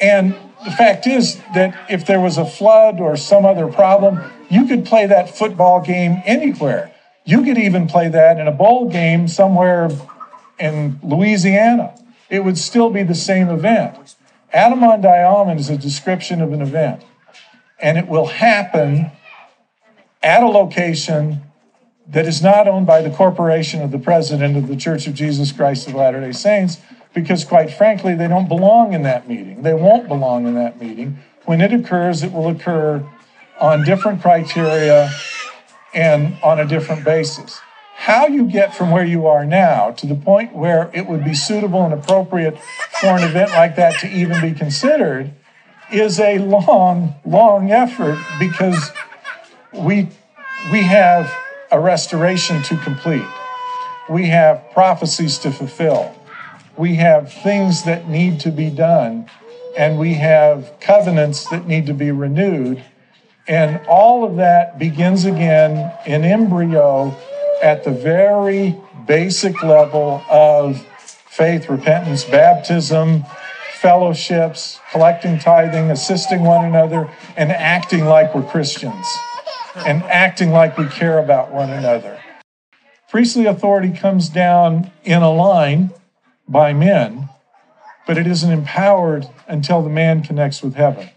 And 0.00 0.34
the 0.64 0.70
fact 0.70 1.06
is 1.06 1.36
that 1.54 1.78
if 1.90 2.06
there 2.06 2.20
was 2.20 2.38
a 2.38 2.46
flood 2.46 3.00
or 3.00 3.16
some 3.16 3.44
other 3.44 3.68
problem, 3.68 4.20
you 4.48 4.66
could 4.66 4.84
play 4.84 5.06
that 5.06 5.36
football 5.36 5.80
game 5.80 6.22
anywhere. 6.24 6.92
You 7.26 7.42
could 7.42 7.58
even 7.58 7.88
play 7.88 8.08
that 8.08 8.38
in 8.38 8.46
a 8.46 8.52
bowl 8.52 8.88
game 8.88 9.26
somewhere 9.26 9.90
in 10.60 11.00
Louisiana. 11.02 11.92
It 12.30 12.44
would 12.44 12.56
still 12.56 12.88
be 12.88 13.02
the 13.02 13.16
same 13.16 13.48
event. 13.48 14.14
Adam-ondi-Ahman 14.52 15.58
is 15.58 15.68
a 15.68 15.76
description 15.76 16.40
of 16.40 16.52
an 16.52 16.62
event, 16.62 17.02
and 17.80 17.98
it 17.98 18.06
will 18.06 18.26
happen 18.26 19.10
at 20.22 20.44
a 20.44 20.46
location 20.46 21.42
that 22.06 22.26
is 22.26 22.40
not 22.40 22.68
owned 22.68 22.86
by 22.86 23.02
the 23.02 23.10
corporation 23.10 23.82
of 23.82 23.90
the 23.90 23.98
president 23.98 24.56
of 24.56 24.68
the 24.68 24.76
Church 24.76 25.08
of 25.08 25.14
Jesus 25.14 25.50
Christ 25.50 25.88
of 25.88 25.94
Latter 25.94 26.20
day 26.20 26.30
Saints, 26.30 26.78
because 27.12 27.44
quite 27.44 27.72
frankly, 27.72 28.14
they 28.14 28.28
don't 28.28 28.48
belong 28.48 28.92
in 28.92 29.02
that 29.02 29.28
meeting. 29.28 29.62
They 29.62 29.74
won't 29.74 30.06
belong 30.06 30.46
in 30.46 30.54
that 30.54 30.80
meeting. 30.80 31.18
When 31.44 31.60
it 31.60 31.72
occurs, 31.72 32.22
it 32.22 32.32
will 32.32 32.48
occur 32.48 33.04
on 33.60 33.84
different 33.84 34.22
criteria 34.22 35.10
and 35.96 36.36
on 36.42 36.60
a 36.60 36.66
different 36.66 37.04
basis. 37.04 37.58
How 37.96 38.26
you 38.26 38.44
get 38.44 38.74
from 38.74 38.90
where 38.90 39.06
you 39.06 39.26
are 39.26 39.46
now 39.46 39.92
to 39.92 40.06
the 40.06 40.14
point 40.14 40.54
where 40.54 40.90
it 40.92 41.06
would 41.06 41.24
be 41.24 41.34
suitable 41.34 41.82
and 41.82 41.94
appropriate 41.94 42.58
for 43.00 43.08
an 43.08 43.24
event 43.24 43.50
like 43.52 43.76
that 43.76 43.98
to 44.00 44.06
even 44.06 44.40
be 44.42 44.52
considered 44.52 45.32
is 45.90 46.20
a 46.20 46.38
long, 46.38 47.14
long 47.24 47.72
effort 47.72 48.18
because 48.38 48.90
we, 49.72 50.08
we 50.70 50.82
have 50.82 51.34
a 51.72 51.80
restoration 51.80 52.62
to 52.64 52.76
complete. 52.76 53.26
We 54.10 54.26
have 54.26 54.70
prophecies 54.72 55.38
to 55.38 55.50
fulfill. 55.50 56.14
We 56.76 56.96
have 56.96 57.32
things 57.32 57.84
that 57.84 58.06
need 58.06 58.40
to 58.40 58.50
be 58.50 58.68
done, 58.68 59.30
and 59.78 59.98
we 59.98 60.14
have 60.14 60.74
covenants 60.78 61.48
that 61.48 61.66
need 61.66 61.86
to 61.86 61.94
be 61.94 62.10
renewed 62.10 62.84
and 63.48 63.80
all 63.86 64.24
of 64.24 64.36
that 64.36 64.78
begins 64.78 65.24
again 65.24 65.92
in 66.06 66.24
embryo 66.24 67.16
at 67.62 67.84
the 67.84 67.90
very 67.90 68.76
basic 69.06 69.62
level 69.62 70.22
of 70.28 70.84
faith, 71.06 71.68
repentance, 71.68 72.24
baptism, 72.24 73.24
fellowships, 73.74 74.80
collecting 74.90 75.38
tithing, 75.38 75.90
assisting 75.90 76.42
one 76.42 76.64
another, 76.64 77.08
and 77.36 77.52
acting 77.52 78.04
like 78.04 78.34
we're 78.34 78.42
Christians 78.42 79.06
and 79.76 80.02
acting 80.04 80.50
like 80.50 80.76
we 80.76 80.86
care 80.88 81.18
about 81.18 81.52
one 81.52 81.70
another. 81.70 82.18
Priestly 83.08 83.46
authority 83.46 83.92
comes 83.92 84.28
down 84.28 84.90
in 85.04 85.22
a 85.22 85.30
line 85.30 85.90
by 86.48 86.72
men, 86.72 87.28
but 88.06 88.18
it 88.18 88.26
isn't 88.26 88.50
empowered 88.50 89.28
until 89.46 89.82
the 89.82 89.90
man 89.90 90.22
connects 90.22 90.62
with 90.62 90.74
heaven 90.74 91.10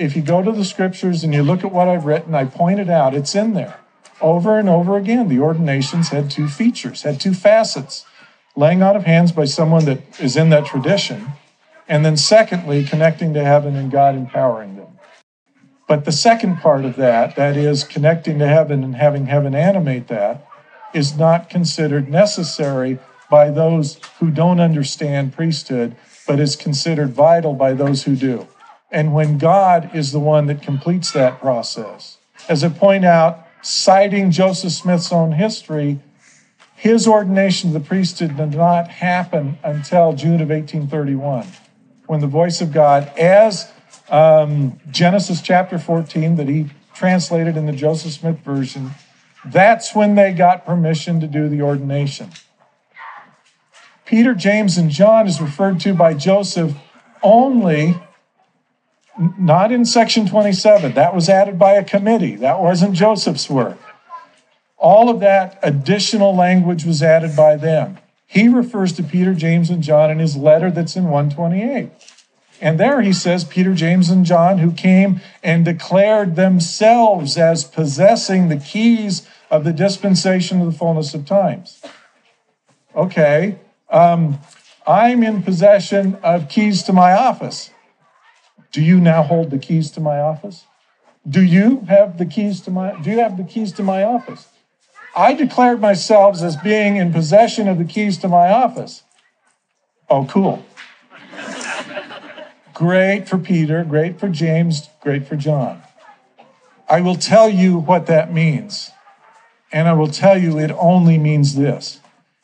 if 0.00 0.16
you 0.16 0.22
go 0.22 0.42
to 0.42 0.50
the 0.50 0.64
scriptures 0.64 1.22
and 1.22 1.34
you 1.34 1.42
look 1.42 1.62
at 1.62 1.70
what 1.70 1.86
I've 1.86 2.06
written, 2.06 2.34
I 2.34 2.46
pointed 2.46 2.88
out 2.88 3.14
it's 3.14 3.34
in 3.34 3.52
there 3.52 3.78
over 4.22 4.58
and 4.58 4.66
over 4.66 4.96
again. 4.96 5.28
The 5.28 5.40
ordinations 5.40 6.08
had 6.08 6.30
two 6.30 6.48
features, 6.48 7.02
had 7.02 7.20
two 7.20 7.34
facets 7.34 8.06
laying 8.56 8.80
out 8.80 8.96
of 8.96 9.04
hands 9.04 9.30
by 9.30 9.44
someone 9.44 9.84
that 9.84 10.00
is 10.18 10.38
in 10.38 10.48
that 10.50 10.64
tradition, 10.64 11.32
and 11.86 12.04
then 12.04 12.16
secondly, 12.16 12.82
connecting 12.82 13.34
to 13.34 13.44
heaven 13.44 13.76
and 13.76 13.90
God 13.90 14.14
empowering 14.14 14.76
them. 14.76 14.98
But 15.86 16.06
the 16.06 16.12
second 16.12 16.56
part 16.56 16.86
of 16.86 16.96
that, 16.96 17.36
that 17.36 17.58
is 17.58 17.84
connecting 17.84 18.38
to 18.38 18.48
heaven 18.48 18.82
and 18.82 18.96
having 18.96 19.26
heaven 19.26 19.54
animate 19.54 20.08
that, 20.08 20.46
is 20.94 21.18
not 21.18 21.50
considered 21.50 22.08
necessary 22.08 22.98
by 23.28 23.50
those 23.50 24.00
who 24.18 24.30
don't 24.30 24.60
understand 24.60 25.34
priesthood, 25.34 25.94
but 26.26 26.40
is 26.40 26.56
considered 26.56 27.10
vital 27.10 27.52
by 27.52 27.74
those 27.74 28.04
who 28.04 28.16
do 28.16 28.48
and 28.90 29.14
when 29.14 29.38
God 29.38 29.90
is 29.94 30.12
the 30.12 30.18
one 30.18 30.46
that 30.46 30.62
completes 30.62 31.12
that 31.12 31.40
process. 31.40 32.18
As 32.48 32.64
I 32.64 32.68
point 32.68 33.04
out, 33.04 33.46
citing 33.62 34.30
Joseph 34.30 34.72
Smith's 34.72 35.12
own 35.12 35.32
history, 35.32 36.00
his 36.74 37.06
ordination 37.06 37.72
to 37.72 37.78
the 37.78 37.84
priesthood 37.84 38.36
did 38.36 38.54
not 38.54 38.88
happen 38.88 39.58
until 39.62 40.14
June 40.14 40.40
of 40.40 40.48
1831, 40.48 41.46
when 42.06 42.20
the 42.20 42.26
voice 42.26 42.60
of 42.60 42.72
God, 42.72 43.06
as 43.18 43.70
um, 44.08 44.80
Genesis 44.90 45.42
chapter 45.42 45.78
14, 45.78 46.36
that 46.36 46.48
he 46.48 46.70
translated 46.94 47.56
in 47.56 47.66
the 47.66 47.72
Joseph 47.72 48.12
Smith 48.12 48.38
version, 48.38 48.92
that's 49.44 49.94
when 49.94 50.14
they 50.14 50.32
got 50.32 50.66
permission 50.66 51.20
to 51.20 51.26
do 51.26 51.48
the 51.48 51.62
ordination. 51.62 52.30
Peter, 54.04 54.34
James, 54.34 54.76
and 54.76 54.90
John 54.90 55.26
is 55.26 55.40
referred 55.40 55.80
to 55.80 55.94
by 55.94 56.14
Joseph 56.14 56.74
only 57.22 58.00
not 59.38 59.70
in 59.70 59.84
section 59.84 60.26
27. 60.26 60.94
That 60.94 61.14
was 61.14 61.28
added 61.28 61.58
by 61.58 61.72
a 61.72 61.84
committee. 61.84 62.36
That 62.36 62.60
wasn't 62.60 62.94
Joseph's 62.94 63.50
work. 63.50 63.78
All 64.78 65.10
of 65.10 65.20
that 65.20 65.58
additional 65.62 66.34
language 66.34 66.84
was 66.84 67.02
added 67.02 67.36
by 67.36 67.56
them. 67.56 67.98
he 68.26 68.48
refers 68.48 68.92
to 68.92 69.02
Peter, 69.02 69.34
James, 69.34 69.70
and 69.70 69.82
John 69.82 70.10
in 70.10 70.20
his 70.20 70.36
letter 70.36 70.70
that's 70.70 70.94
in 70.96 71.04
128. 71.04 71.90
And 72.60 72.78
there 72.78 73.00
he 73.00 73.12
says, 73.12 73.44
Peter, 73.44 73.74
James, 73.74 74.08
and 74.10 74.24
John, 74.24 74.58
who 74.58 74.70
came 74.70 75.20
and 75.42 75.64
declared 75.64 76.36
themselves 76.36 77.36
as 77.36 77.64
possessing 77.64 78.48
the 78.48 78.56
keys 78.56 79.26
of 79.50 79.64
the 79.64 79.72
dispensation 79.72 80.60
of 80.60 80.66
the 80.70 80.78
fullness 80.78 81.12
of 81.14 81.26
times. 81.26 81.82
Okay, 82.94 83.58
um, 83.88 84.38
I'm 84.86 85.22
in 85.22 85.42
possession 85.42 86.16
of 86.22 86.48
keys 86.48 86.82
to 86.84 86.92
my 86.92 87.12
office. 87.12 87.70
Do 88.72 88.82
you 88.82 89.00
now 89.00 89.22
hold 89.22 89.50
the 89.50 89.58
keys 89.58 89.90
to 89.92 90.00
my 90.00 90.20
office? 90.20 90.64
Do 91.28 91.42
you 91.42 91.80
have 91.88 92.18
the 92.18 92.26
keys 92.26 92.60
to 92.62 92.70
my 92.70 93.00
do 93.00 93.10
you 93.10 93.18
have 93.18 93.36
the 93.36 93.44
keys 93.44 93.72
to 93.72 93.82
my 93.82 94.02
office? 94.02 94.48
I 95.14 95.34
declared 95.34 95.80
myself 95.80 96.40
as 96.40 96.56
being 96.56 96.96
in 96.96 97.12
possession 97.12 97.68
of 97.68 97.78
the 97.78 97.84
keys 97.84 98.16
to 98.18 98.28
my 98.28 98.50
office. 98.50 99.02
Oh, 100.08 100.24
cool. 100.26 100.64
great 102.74 103.28
for 103.28 103.38
Peter, 103.38 103.84
great 103.84 104.18
for 104.20 104.28
James, 104.28 104.88
great 105.00 105.26
for 105.26 105.36
John. 105.36 105.82
I 106.88 107.00
will 107.00 107.16
tell 107.16 107.48
you 107.48 107.78
what 107.78 108.06
that 108.06 108.32
means. 108.32 108.90
And 109.72 109.88
I 109.88 109.92
will 109.92 110.08
tell 110.08 110.36
you 110.36 110.58
it 110.58 110.72
only 110.72 111.18
means 111.18 111.54
this 111.54 112.00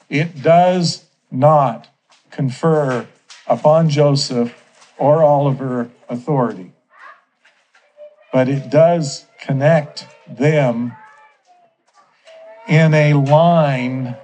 it 0.09 0.43
does 0.43 1.05
not 1.31 1.89
confer 2.31 3.07
upon 3.47 3.89
Joseph 3.89 4.55
or 4.99 5.23
Oliver 5.23 5.91
authority, 6.09 6.73
but 8.33 8.49
it 8.49 8.71
does 8.71 9.27
connect 9.41 10.07
them 10.29 10.97
in 12.69 12.95
a 12.95 13.15
line 13.15 14.17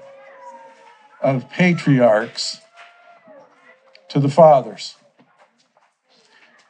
of 1.21 1.49
patriarchs 1.51 2.61
to 4.09 4.19
the 4.19 4.29
fathers. 4.29 4.97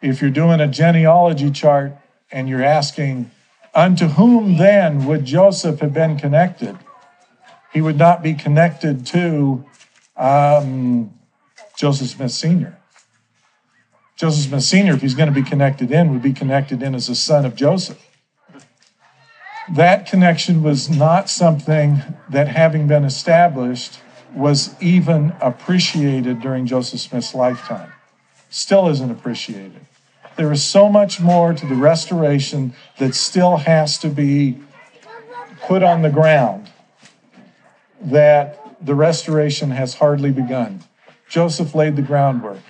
If 0.01 0.21
you're 0.21 0.31
doing 0.31 0.61
a 0.61 0.67
genealogy 0.67 1.51
chart 1.51 1.97
and 2.31 2.49
you're 2.49 2.63
asking, 2.63 3.31
unto 3.75 4.09
whom 4.09 4.59
then 4.59 5.07
would 5.07 5.25
Joseph 5.25 5.81
have 5.81 5.93
been 5.93 6.19
connected? 6.19 6.79
He 7.73 7.81
would 7.81 7.97
not 7.97 8.23
be 8.23 8.35
connected 8.35 9.07
to 9.07 9.65
um, 10.17 11.15
Joseph 11.77 12.09
Smith 12.09 12.33
Sr. 12.33 12.77
Joseph 14.23 14.49
Smith 14.51 14.63
Sr., 14.63 14.95
if 14.95 15.01
he's 15.03 15.15
going 15.15 15.29
to 15.29 15.35
be 15.35 15.43
connected 15.43 15.91
in, 15.91 16.13
would 16.13 16.23
be 16.23 16.33
connected 16.33 16.81
in 16.81 16.95
as 16.95 17.09
a 17.09 17.15
son 17.15 17.45
of 17.45 17.57
Joseph 17.57 17.99
that 19.69 20.07
connection 20.07 20.63
was 20.63 20.91
not 20.91 21.31
something 21.31 22.03
that, 22.29 22.49
having 22.49 22.87
been 22.87 23.05
established, 23.05 24.01
was 24.35 24.81
even 24.81 25.33
appreciated 25.41 26.41
during 26.41 26.67
Joseph 26.67 27.01
Smith's 27.01 27.35
lifetime. 27.35 27.93
Still 28.51 28.89
isn't 28.89 29.11
appreciated. 29.11 29.81
There 30.37 30.53
is 30.53 30.63
so 30.63 30.89
much 30.89 31.21
more 31.21 31.53
to 31.53 31.67
the 31.67 31.75
restoration 31.75 32.75
that 32.99 33.15
still 33.15 33.59
has 33.59 33.99
to 33.99 34.09
be 34.09 34.59
put 35.63 35.83
on 35.83 36.03
the 36.03 36.11
ground 36.11 36.71
that 38.01 38.59
the 38.85 38.95
restoration 38.95 39.71
has 39.71 39.95
hardly 39.95 40.31
begun. 40.31 40.85
Joseph 41.29 41.75
laid 41.75 41.97
the 41.97 42.03
groundwork. 42.03 42.61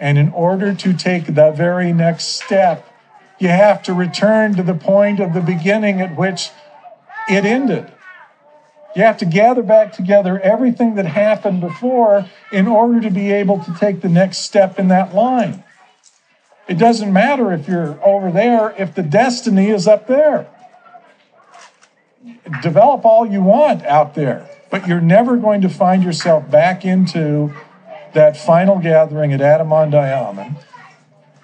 And 0.00 0.18
in 0.18 0.30
order 0.30 0.74
to 0.74 0.92
take 0.92 1.26
the 1.26 1.52
very 1.52 1.92
next 1.92 2.42
step 2.42 2.90
you 3.40 3.48
have 3.48 3.82
to 3.84 3.94
return 3.94 4.54
to 4.54 4.62
the 4.62 4.74
point 4.74 5.18
of 5.18 5.32
the 5.32 5.40
beginning 5.40 6.00
at 6.00 6.14
which 6.14 6.50
it 7.28 7.44
ended. 7.44 7.90
You 8.94 9.02
have 9.02 9.16
to 9.18 9.24
gather 9.24 9.62
back 9.62 9.92
together 9.92 10.38
everything 10.40 10.96
that 10.96 11.06
happened 11.06 11.60
before 11.60 12.28
in 12.52 12.66
order 12.66 13.00
to 13.00 13.10
be 13.10 13.32
able 13.32 13.64
to 13.64 13.74
take 13.74 14.02
the 14.02 14.08
next 14.08 14.38
step 14.38 14.78
in 14.78 14.88
that 14.88 15.14
line. 15.14 15.64
It 16.68 16.76
doesn't 16.76 17.12
matter 17.12 17.52
if 17.52 17.66
you're 17.66 17.98
over 18.04 18.30
there, 18.30 18.74
if 18.78 18.94
the 18.94 19.02
destiny 19.02 19.70
is 19.70 19.88
up 19.88 20.06
there. 20.06 20.46
Develop 22.62 23.06
all 23.06 23.26
you 23.26 23.42
want 23.42 23.84
out 23.84 24.14
there, 24.14 24.50
but 24.70 24.86
you're 24.86 25.00
never 25.00 25.36
going 25.38 25.62
to 25.62 25.68
find 25.68 26.04
yourself 26.04 26.50
back 26.50 26.84
into 26.84 27.54
that 28.12 28.36
final 28.36 28.78
gathering 28.78 29.32
at 29.32 29.40
Adam-ondi-Ahman 29.40 30.56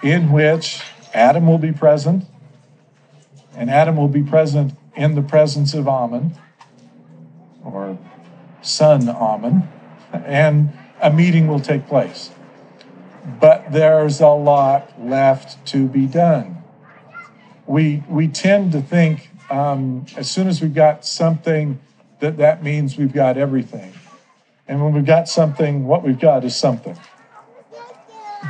in 0.02 0.30
which 0.32 0.82
Adam 1.14 1.46
will 1.46 1.58
be 1.58 1.72
present, 1.72 2.24
and 3.54 3.70
Adam 3.70 3.96
will 3.96 4.08
be 4.08 4.22
present 4.22 4.74
in 4.94 5.14
the 5.14 5.22
presence 5.22 5.74
of 5.74 5.88
Ahman, 5.88 6.36
or 7.64 7.98
son 8.62 9.08
Ahman, 9.08 9.68
and 10.12 10.72
a 11.00 11.10
meeting 11.10 11.46
will 11.46 11.60
take 11.60 11.86
place. 11.86 12.30
But 13.40 13.72
there's 13.72 14.20
a 14.20 14.28
lot 14.28 15.02
left 15.02 15.66
to 15.68 15.86
be 15.86 16.06
done. 16.06 16.62
We, 17.66 18.04
we 18.08 18.28
tend 18.28 18.72
to 18.72 18.80
think 18.80 19.30
um, 19.50 20.06
as 20.16 20.30
soon 20.30 20.48
as 20.48 20.60
we've 20.60 20.74
got 20.74 21.04
something, 21.04 21.80
that 22.20 22.36
that 22.36 22.62
means 22.62 22.96
we've 22.96 23.12
got 23.12 23.36
everything. 23.36 23.92
And 24.68 24.82
when 24.82 24.92
we've 24.92 25.04
got 25.04 25.28
something, 25.28 25.86
what 25.86 26.02
we've 26.02 26.18
got 26.18 26.44
is 26.44 26.56
something. 26.56 26.98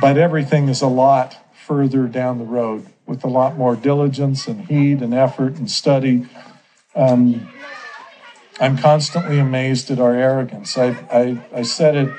But 0.01 0.17
everything 0.17 0.69
is 0.69 0.81
a 0.81 0.87
lot 0.87 1.37
further 1.65 2.07
down 2.07 2.37
the 2.37 2.45
road 2.45 2.87
with 3.05 3.23
a 3.23 3.27
lot 3.27 3.57
more 3.57 3.75
diligence 3.75 4.47
and 4.47 4.67
heed 4.67 5.01
and 5.01 5.13
effort 5.13 5.55
and 5.55 5.69
study. 5.69 6.27
Um, 6.95 7.49
I'm 8.59 8.77
constantly 8.77 9.39
amazed 9.39 9.91
at 9.91 9.99
our 9.99 10.15
arrogance. 10.15 10.77
I, 10.77 10.89
I, 11.11 11.41
I 11.53 11.61
said 11.61 11.95
it, 11.95 12.13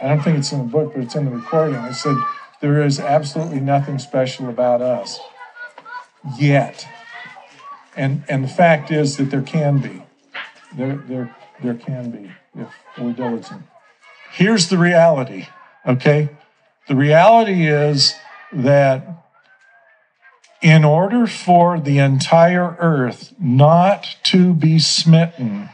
I 0.00 0.08
don't 0.08 0.22
think 0.22 0.38
it's 0.38 0.52
in 0.52 0.58
the 0.58 0.64
book, 0.64 0.94
but 0.94 1.02
it's 1.02 1.14
in 1.14 1.26
the 1.26 1.30
recording. 1.30 1.76
I 1.76 1.92
said, 1.92 2.16
there 2.60 2.82
is 2.82 2.98
absolutely 2.98 3.60
nothing 3.60 3.98
special 3.98 4.48
about 4.48 4.80
us 4.80 5.20
yet. 6.38 6.86
And, 7.96 8.24
and 8.28 8.42
the 8.42 8.48
fact 8.48 8.90
is 8.90 9.18
that 9.18 9.30
there 9.30 9.42
can 9.42 9.78
be. 9.78 10.02
There, 10.74 10.96
there, 10.96 11.36
there 11.62 11.74
can 11.74 12.10
be 12.10 12.30
if 12.56 12.68
we're 12.98 13.12
diligent. 13.12 13.62
Here's 14.32 14.68
the 14.68 14.78
reality, 14.78 15.46
okay? 15.86 16.28
The 16.88 16.96
reality 16.96 17.66
is 17.66 18.14
that 18.52 19.24
in 20.60 20.84
order 20.84 21.26
for 21.26 21.78
the 21.78 21.98
entire 21.98 22.76
earth 22.80 23.34
not 23.38 24.16
to 24.24 24.54
be 24.54 24.78
smitten 24.78 25.68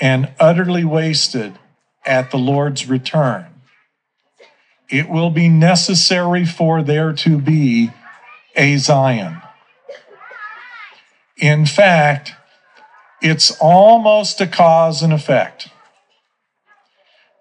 and 0.00 0.32
utterly 0.38 0.84
wasted 0.84 1.58
at 2.04 2.30
the 2.30 2.38
Lord's 2.38 2.88
return, 2.88 3.46
it 4.88 5.08
will 5.08 5.30
be 5.30 5.48
necessary 5.48 6.44
for 6.44 6.82
there 6.82 7.12
to 7.12 7.38
be 7.38 7.90
a 8.54 8.76
Zion. 8.76 9.42
In 11.36 11.66
fact, 11.66 12.32
it's 13.22 13.56
almost 13.60 14.40
a 14.40 14.46
cause 14.46 15.02
and 15.02 15.12
effect. 15.12 15.68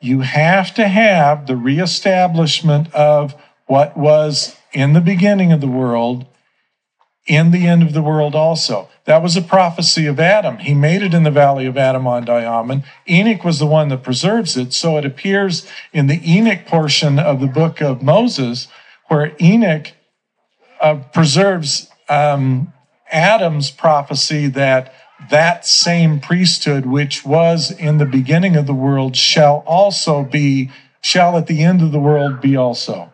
You 0.02 0.22
have 0.22 0.74
to 0.76 0.88
have 0.88 1.48
the 1.48 1.56
reestablishment 1.56 2.94
of 2.94 3.36
what 3.66 3.98
was 3.98 4.56
in 4.74 4.94
the 4.94 5.02
beginning 5.02 5.52
of 5.52 5.62
the 5.62 5.68
world, 5.68 6.26
in 7.26 7.52
the 7.52 7.66
end 7.66 7.82
of 7.82 7.94
the 7.94 8.04
world 8.04 8.36
also. 8.36 8.90
That 9.06 9.24
was 9.24 9.36
a 9.36 9.42
prophecy 9.42 10.06
of 10.06 10.20
Adam. 10.20 10.58
He 10.58 10.74
made 10.74 11.02
it 11.02 11.14
in 11.14 11.24
the 11.24 11.32
valley 11.32 11.66
of 11.66 11.78
Adam-ondi-Ahman. 11.78 12.84
Enoch 13.10 13.44
was 13.44 13.60
the 13.60 13.66
one 13.66 13.90
that 13.90 14.04
preserves 14.04 14.58
it. 14.58 14.74
So 14.74 14.98
it 14.98 15.06
appears 15.06 15.68
in 15.94 16.08
the 16.08 16.22
Enoch 16.24 16.66
portion 16.68 17.18
of 17.18 17.40
the 17.40 17.48
book 17.48 17.82
of 17.82 18.04
Moses, 18.04 18.68
where 19.08 19.36
Enoch 19.42 19.94
uh, 20.82 20.98
preserves 21.14 21.90
um, 22.10 22.74
Adam's 23.12 23.72
prophecy 23.72 24.48
that 24.48 24.94
that 25.30 25.66
same 25.66 26.20
priesthood, 26.20 26.86
which 26.86 27.26
was 27.26 27.72
in 27.72 27.98
the 27.98 28.06
beginning 28.06 28.56
of 28.56 28.68
the 28.68 28.74
world, 28.74 29.16
shall 29.16 29.64
also 29.66 30.24
be, 30.24 30.72
shall 31.02 31.38
at 31.38 31.48
the 31.48 31.64
end 31.64 31.82
of 31.82 31.92
the 31.92 32.00
world 32.00 32.42
be 32.42 32.56
also. 32.56 33.12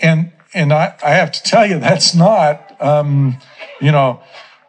And 0.00 0.32
and 0.54 0.72
I, 0.72 0.94
I 1.04 1.10
have 1.10 1.30
to 1.32 1.42
tell 1.42 1.66
you, 1.66 1.78
that's 1.78 2.14
not, 2.14 2.80
um, 2.80 3.36
you 3.80 3.92
know, 3.92 4.22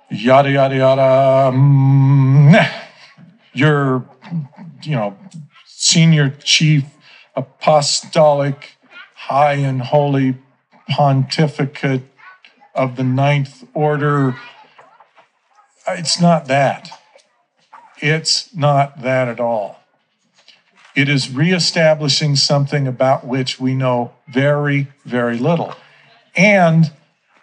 yada 0.10 0.51
yada 0.51 0.75
yada. 0.75 1.47
Um, 1.47 2.53
your, 3.53 4.05
you 4.84 4.95
know, 4.95 5.17
senior 5.65 6.29
chief 6.43 6.84
apostolic, 7.36 8.77
high 9.15 9.53
and 9.53 9.82
holy 9.82 10.36
pontificate 10.89 12.03
of 12.75 12.95
the 12.95 13.03
ninth 13.03 13.63
order. 13.73 14.36
It's 15.97 16.19
not 16.19 16.47
that. 16.47 16.91
It's 18.02 18.54
not 18.56 19.02
that 19.02 19.28
at 19.28 19.39
all. 19.39 19.80
It 20.95 21.10
is 21.10 21.34
reestablishing 21.34 22.36
something 22.36 22.88
about 22.88 23.25
which 23.25 23.60
we 23.60 23.73
know 23.73 24.13
very, 24.28 24.88
very 25.06 25.38
little. 25.38 25.75
And 26.36 26.91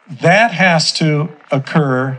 that 0.09 0.53
has 0.53 0.93
to 0.95 1.31
occur 1.51 2.19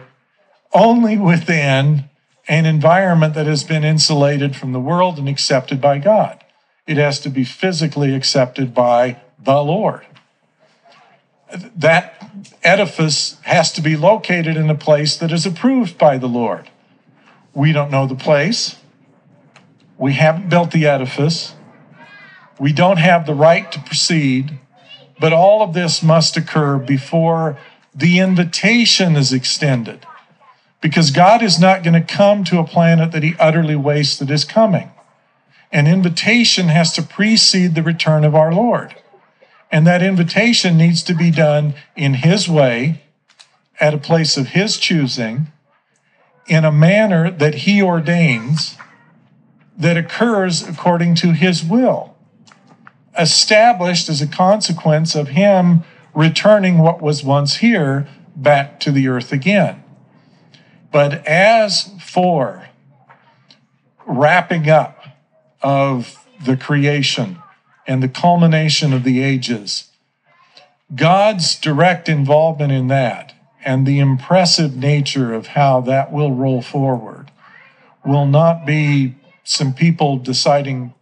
only 0.73 1.17
within 1.17 2.05
an 2.47 2.65
environment 2.65 3.33
that 3.33 3.45
has 3.45 3.63
been 3.63 3.83
insulated 3.83 4.55
from 4.55 4.71
the 4.71 4.79
world 4.79 5.17
and 5.17 5.27
accepted 5.27 5.81
by 5.81 5.97
God. 5.97 6.43
It 6.85 6.97
has 6.97 7.19
to 7.21 7.29
be 7.29 7.43
physically 7.43 8.15
accepted 8.15 8.73
by 8.73 9.19
the 9.43 9.61
Lord. 9.61 10.05
That 11.75 12.16
edifice 12.63 13.37
has 13.43 13.71
to 13.73 13.81
be 13.81 13.95
located 13.95 14.57
in 14.57 14.69
a 14.69 14.75
place 14.75 15.17
that 15.17 15.31
is 15.31 15.45
approved 15.45 15.97
by 15.97 16.17
the 16.17 16.27
Lord. 16.27 16.69
We 17.53 17.71
don't 17.71 17.91
know 17.91 18.05
the 18.05 18.15
place. 18.15 18.75
We 19.97 20.13
haven't 20.13 20.49
built 20.49 20.71
the 20.71 20.85
edifice. 20.85 21.55
We 22.59 22.73
don't 22.73 22.97
have 22.97 23.25
the 23.25 23.33
right 23.33 23.71
to 23.71 23.79
proceed. 23.79 24.59
But 25.19 25.33
all 25.33 25.61
of 25.61 25.73
this 25.73 26.03
must 26.03 26.37
occur 26.37 26.77
before 26.77 27.57
the 27.95 28.19
invitation 28.19 29.15
is 29.15 29.33
extended. 29.33 30.05
Because 30.81 31.09
God 31.09 31.41
is 31.41 31.59
not 31.59 31.83
going 31.83 31.95
to 31.95 32.13
come 32.13 32.43
to 32.45 32.59
a 32.59 32.63
planet 32.63 33.11
that 33.11 33.23
he 33.23 33.35
utterly 33.39 33.75
wastes 33.75 34.19
that 34.19 34.29
is 34.29 34.45
coming. 34.45 34.91
An 35.71 35.87
invitation 35.87 36.67
has 36.67 36.93
to 36.93 37.01
precede 37.01 37.73
the 37.73 37.83
return 37.83 38.23
of 38.23 38.35
our 38.35 38.53
Lord. 38.53 38.95
And 39.71 39.85
that 39.85 40.01
invitation 40.01 40.77
needs 40.77 41.03
to 41.03 41.13
be 41.13 41.31
done 41.31 41.73
in 41.95 42.15
his 42.15 42.47
way, 42.47 43.03
at 43.79 43.93
a 43.93 43.97
place 43.97 44.37
of 44.37 44.49
his 44.49 44.77
choosing, 44.77 45.47
in 46.47 46.65
a 46.65 46.71
manner 46.71 47.29
that 47.29 47.55
he 47.55 47.81
ordains, 47.81 48.77
that 49.77 49.97
occurs 49.97 50.67
according 50.67 51.15
to 51.15 51.33
his 51.33 51.63
will 51.63 52.17
established 53.17 54.09
as 54.09 54.21
a 54.21 54.27
consequence 54.27 55.15
of 55.15 55.29
him 55.29 55.83
returning 56.13 56.77
what 56.77 57.01
was 57.01 57.23
once 57.23 57.57
here 57.57 58.07
back 58.35 58.79
to 58.79 58.91
the 58.91 59.07
earth 59.07 59.31
again. 59.31 59.83
But 60.91 61.25
as 61.25 61.91
for 61.99 62.69
wrapping 64.05 64.69
up 64.69 65.03
of 65.61 66.23
the 66.43 66.55
creation 66.55 67.41
and 67.87 68.03
the 68.03 68.09
culmination 68.09 68.93
of 68.93 69.03
the 69.03 69.23
ages, 69.23 69.89
God's 70.93 71.55
direct 71.55 72.07
involvement 72.09 72.71
in 72.71 72.87
that 72.87 73.33
and 73.65 73.85
the 73.85 73.99
impressive 73.99 74.75
nature 74.75 75.33
of 75.33 75.47
how 75.47 75.81
that 75.81 76.11
will 76.11 76.33
roll 76.33 76.61
forward 76.61 77.31
will 78.05 78.25
not 78.25 78.65
be 78.65 79.15
some 79.43 79.73
people 79.73 80.17
deciding 80.17 80.93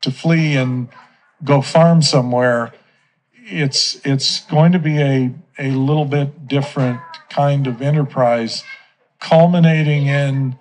to 0.00 0.10
flee 0.10 0.56
and 0.56 0.88
go 1.42 1.62
farm 1.62 2.02
somewhere, 2.02 2.72
it's 3.32 4.00
it's 4.04 4.40
going 4.46 4.72
to 4.72 4.78
be 4.78 5.00
a 5.00 5.32
a 5.58 5.70
little 5.70 6.04
bit 6.04 6.48
different 6.48 7.00
kind 7.28 7.66
of 7.66 7.82
enterprise, 7.82 8.64
culminating 9.20 10.06
in 10.06 10.58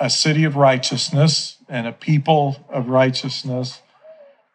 a 0.00 0.08
city 0.08 0.44
of 0.44 0.56
righteousness 0.56 1.58
and 1.68 1.86
a 1.86 1.92
people 1.92 2.64
of 2.68 2.88
righteousness. 2.88 3.80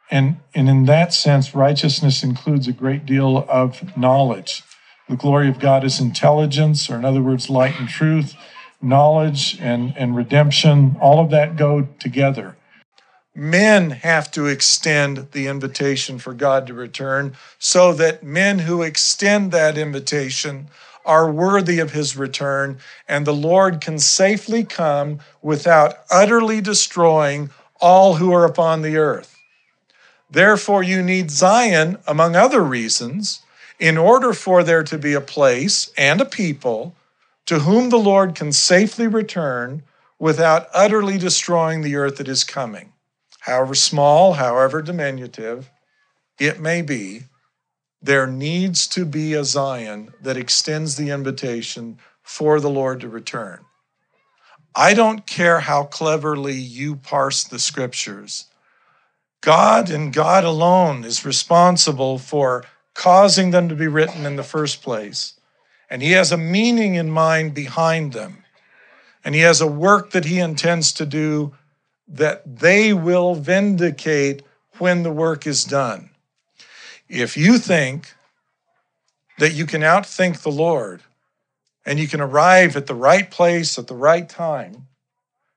And, 0.09 0.37
and 0.55 0.69
in 0.69 0.85
that 0.85 1.13
sense, 1.13 1.53
righteousness 1.53 2.23
includes 2.23 2.67
a 2.67 2.71
great 2.71 3.05
deal 3.05 3.45
of 3.49 3.97
knowledge. 3.97 4.63
The 5.09 5.15
glory 5.15 5.49
of 5.49 5.59
God 5.59 5.83
is 5.83 5.99
intelligence, 5.99 6.89
or 6.89 6.95
in 6.95 7.05
other 7.05 7.21
words, 7.21 7.49
light 7.49 7.79
and 7.79 7.87
truth, 7.87 8.35
knowledge 8.81 9.57
and, 9.59 9.93
and 9.97 10.15
redemption, 10.15 10.97
all 11.01 11.19
of 11.19 11.31
that 11.31 11.55
go 11.55 11.87
together. 11.99 12.55
Men 13.35 13.91
have 13.91 14.31
to 14.31 14.47
extend 14.47 15.31
the 15.31 15.47
invitation 15.47 16.17
for 16.19 16.33
God 16.33 16.67
to 16.67 16.73
return 16.73 17.35
so 17.59 17.93
that 17.93 18.23
men 18.23 18.59
who 18.59 18.81
extend 18.81 19.51
that 19.51 19.77
invitation 19.77 20.69
are 21.05 21.31
worthy 21.31 21.79
of 21.79 21.93
his 21.93 22.17
return, 22.17 22.79
and 23.07 23.25
the 23.25 23.33
Lord 23.33 23.79
can 23.79 23.99
safely 23.99 24.63
come 24.63 25.19
without 25.41 25.99
utterly 26.11 26.59
destroying 26.59 27.49
all 27.79 28.15
who 28.15 28.33
are 28.33 28.43
upon 28.43 28.81
the 28.81 28.97
earth. 28.97 29.36
Therefore, 30.29 30.83
you 30.83 31.01
need 31.01 31.31
Zion, 31.31 31.97
among 32.05 32.35
other 32.35 32.63
reasons, 32.63 33.41
in 33.79 33.97
order 33.97 34.33
for 34.33 34.63
there 34.63 34.83
to 34.83 34.97
be 34.97 35.13
a 35.13 35.21
place 35.21 35.91
and 35.97 36.19
a 36.19 36.25
people 36.25 36.95
to 37.45 37.59
whom 37.59 37.89
the 37.89 37.97
Lord 37.97 38.35
can 38.35 38.51
safely 38.51 39.07
return 39.07 39.83
without 40.19 40.67
utterly 40.73 41.17
destroying 41.17 41.81
the 41.81 41.95
earth 41.95 42.17
that 42.17 42.27
is 42.27 42.43
coming 42.43 42.91
however 43.47 43.73
small, 43.73 44.33
however 44.33 44.81
diminutive 44.81 45.71
it 46.37 46.59
may 46.59 46.81
be, 46.81 47.23
there 48.01 48.27
needs 48.27 48.85
to 48.87 49.05
be 49.05 49.33
a 49.33 49.43
Zion 49.45 50.13
that 50.21 50.35
extends 50.35 50.97
the 50.97 51.09
invitation 51.09 51.97
for 52.21 52.59
the 52.59 52.69
Lord 52.69 52.99
to 52.99 53.07
return. 53.07 53.61
I 54.75 54.93
don't 54.93 55.25
care 55.25 55.61
how 55.61 55.85
cleverly 55.85 56.55
you 56.55 56.97
parse 56.97 57.45
the 57.45 57.57
scriptures. 57.57 58.45
God 59.41 59.89
and 59.89 60.13
God 60.13 60.43
alone 60.43 61.03
is 61.03 61.25
responsible 61.25 62.17
for 62.17 62.65
causing 62.93 63.51
them 63.51 63.69
to 63.69 63.75
be 63.75 63.87
written 63.87 64.25
in 64.25 64.35
the 64.35 64.43
first 64.43 64.81
place. 64.81 65.39
And 65.89 66.01
He 66.01 66.11
has 66.11 66.31
a 66.31 66.37
meaning 66.37 66.95
in 66.95 67.09
mind 67.09 67.53
behind 67.53 68.13
them. 68.13 68.43
And 69.23 69.35
He 69.35 69.41
has 69.41 69.61
a 69.61 69.67
work 69.67 70.11
that 70.11 70.25
He 70.25 70.39
intends 70.39 70.91
to 70.93 71.05
do 71.05 71.55
that 72.07 72.59
they 72.59 72.93
will 72.93 73.35
vindicate 73.35 74.41
when 74.77 75.03
the 75.03 75.11
work 75.11 75.45
is 75.45 75.63
done. 75.63 76.09
If 77.09 77.37
you 77.37 77.57
think 77.57 78.13
that 79.37 79.53
you 79.53 79.65
can 79.65 79.81
outthink 79.81 80.41
the 80.41 80.51
Lord 80.51 81.03
and 81.85 81.99
you 81.99 82.07
can 82.07 82.21
arrive 82.21 82.75
at 82.75 82.87
the 82.87 82.95
right 82.95 83.29
place 83.29 83.77
at 83.77 83.87
the 83.87 83.95
right 83.95 84.27
time, 84.27 84.87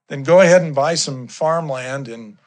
then 0.08 0.22
go 0.22 0.40
ahead 0.40 0.62
and 0.62 0.74
buy 0.74 0.94
some 0.94 1.26
farmland 1.26 2.08
in, 2.08 2.38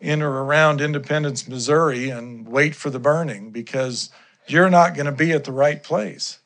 in 0.00 0.22
or 0.22 0.44
around 0.44 0.80
Independence, 0.80 1.48
Missouri, 1.48 2.10
and 2.10 2.46
wait 2.46 2.74
for 2.74 2.90
the 2.90 2.98
burning 2.98 3.50
because 3.50 4.10
you're 4.46 4.70
not 4.70 4.94
going 4.94 5.06
to 5.06 5.12
be 5.12 5.32
at 5.32 5.44
the 5.44 5.52
right 5.52 5.82
place. 5.82 6.38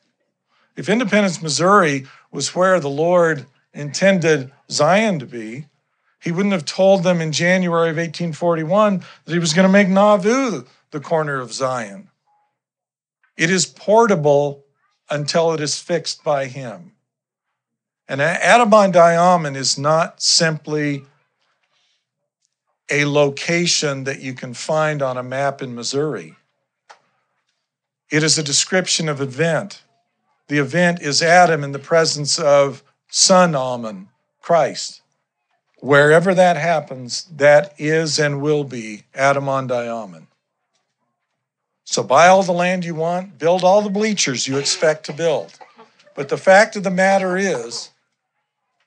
If 0.75 0.89
Independence, 0.89 1.41
Missouri 1.41 2.07
was 2.31 2.55
where 2.55 2.79
the 2.79 2.89
Lord 2.89 3.45
intended 3.73 4.51
Zion 4.69 5.19
to 5.19 5.25
be, 5.25 5.67
he 6.19 6.31
wouldn't 6.31 6.53
have 6.53 6.65
told 6.65 7.03
them 7.03 7.21
in 7.21 7.31
January 7.31 7.89
of 7.89 7.97
1841 7.97 9.03
that 9.25 9.33
he 9.33 9.39
was 9.39 9.53
going 9.53 9.67
to 9.67 9.71
make 9.71 9.89
Nauvoo 9.89 10.63
the 10.91 10.99
corner 10.99 11.39
of 11.39 11.53
Zion. 11.53 12.09
It 13.35 13.49
is 13.49 13.65
portable 13.65 14.63
until 15.09 15.51
it 15.53 15.59
is 15.59 15.79
fixed 15.79 16.23
by 16.23 16.45
him. 16.45 16.93
And 18.07 18.21
Adam-ondi-Ahman 18.21 19.55
is 19.55 19.77
not 19.77 20.21
simply 20.21 21.05
a 22.89 23.05
location 23.05 24.03
that 24.03 24.21
you 24.21 24.33
can 24.33 24.53
find 24.53 25.01
on 25.01 25.17
a 25.17 25.23
map 25.23 25.61
in 25.61 25.75
Missouri. 25.75 26.35
It 28.09 28.23
is 28.23 28.37
a 28.37 28.43
description 28.43 29.09
of 29.09 29.21
event. 29.21 29.81
The 30.47 30.59
event 30.59 31.01
is 31.01 31.21
Adam 31.21 31.63
in 31.63 31.71
the 31.71 31.79
presence 31.79 32.37
of 32.37 32.83
Son 33.09 33.55
Ahman, 33.55 34.09
Christ. 34.41 35.01
Wherever 35.79 36.33
that 36.33 36.57
happens, 36.57 37.25
that 37.35 37.73
is 37.77 38.19
and 38.19 38.41
will 38.41 38.63
be 38.63 39.03
Adam-ondi-Ahman. 39.15 40.27
So 41.85 42.03
buy 42.03 42.27
all 42.27 42.43
the 42.43 42.53
land 42.53 42.85
you 42.85 42.95
want, 42.95 43.37
build 43.37 43.63
all 43.63 43.81
the 43.81 43.89
bleachers 43.89 44.47
you 44.47 44.57
expect 44.57 45.05
to 45.07 45.13
build. 45.13 45.57
But 46.15 46.29
the 46.29 46.37
fact 46.37 46.75
of 46.75 46.83
the 46.83 46.91
matter 46.91 47.37
is 47.37 47.89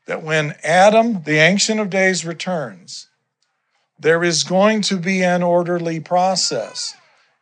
that 0.07 0.23
when 0.23 0.55
Adam, 0.63 1.23
the 1.25 1.39
Ancient 1.39 1.81
of 1.81 1.91
Days, 1.91 2.25
returns, 2.25 3.09
there 3.99 4.23
is 4.23 4.45
going 4.45 4.83
to 4.83 4.97
be 4.97 5.23
an 5.23 5.43
orderly 5.43 6.01
process 6.01 6.95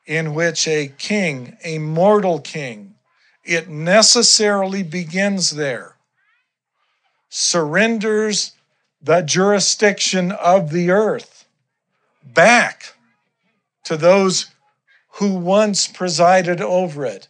in 0.06 0.34
which 0.34 0.68
a 0.68 0.88
king, 0.98 1.56
a 1.64 1.78
mortal 1.78 2.38
king, 2.40 2.94
it 3.44 3.68
necessarily 3.68 4.82
begins 4.82 5.50
there, 5.50 5.96
surrenders 7.28 8.52
the 9.02 9.20
jurisdiction 9.20 10.32
of 10.32 10.70
the 10.70 10.90
earth 10.90 11.46
back 12.24 12.94
to 13.84 13.96
those 13.96 14.46
who 15.14 15.34
once 15.34 15.86
presided 15.86 16.60
over 16.60 17.04
it, 17.04 17.28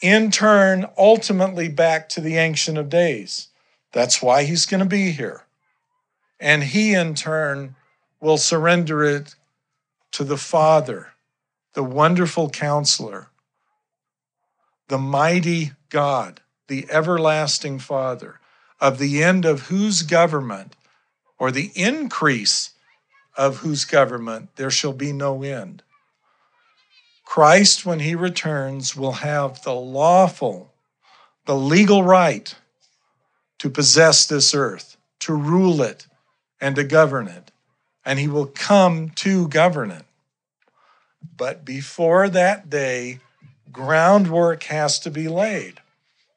in 0.00 0.30
turn, 0.30 0.86
ultimately 0.98 1.68
back 1.68 2.08
to 2.08 2.20
the 2.20 2.36
Ancient 2.36 2.76
of 2.76 2.88
Days. 2.88 3.48
That's 3.92 4.20
why 4.20 4.44
he's 4.44 4.66
going 4.66 4.82
to 4.82 4.88
be 4.88 5.12
here. 5.12 5.44
And 6.40 6.64
he, 6.64 6.94
in 6.94 7.14
turn, 7.14 7.76
will 8.20 8.38
surrender 8.38 9.04
it 9.04 9.34
to 10.12 10.24
the 10.24 10.36
Father, 10.36 11.08
the 11.74 11.82
wonderful 11.82 12.48
counselor, 12.48 13.28
the 14.88 14.98
mighty 14.98 15.72
God, 15.88 16.40
the 16.68 16.86
everlasting 16.90 17.78
Father, 17.78 18.40
of 18.80 18.98
the 18.98 19.22
end 19.22 19.44
of 19.44 19.62
whose 19.62 20.02
government 20.02 20.76
or 21.38 21.50
the 21.50 21.70
increase 21.74 22.70
of 23.36 23.58
whose 23.58 23.84
government 23.84 24.50
there 24.56 24.70
shall 24.70 24.92
be 24.92 25.12
no 25.12 25.42
end. 25.42 25.82
Christ, 27.24 27.84
when 27.84 28.00
he 28.00 28.14
returns, 28.14 28.96
will 28.96 29.12
have 29.12 29.62
the 29.62 29.74
lawful, 29.74 30.72
the 31.46 31.56
legal 31.56 32.04
right 32.04 32.54
to 33.58 33.70
possess 33.70 34.26
this 34.26 34.54
earth, 34.54 34.96
to 35.20 35.34
rule 35.34 35.82
it 35.82 36.06
and 36.60 36.76
to 36.76 36.84
govern 36.84 37.26
it, 37.26 37.50
and 38.04 38.18
he 38.18 38.28
will 38.28 38.46
come 38.46 39.10
to 39.10 39.48
govern 39.48 39.90
it. 39.90 40.04
But 41.36 41.64
before 41.64 42.28
that 42.28 42.68
day, 42.70 43.20
groundwork 43.72 44.64
has 44.64 44.98
to 45.00 45.10
be 45.10 45.28
laid. 45.28 45.80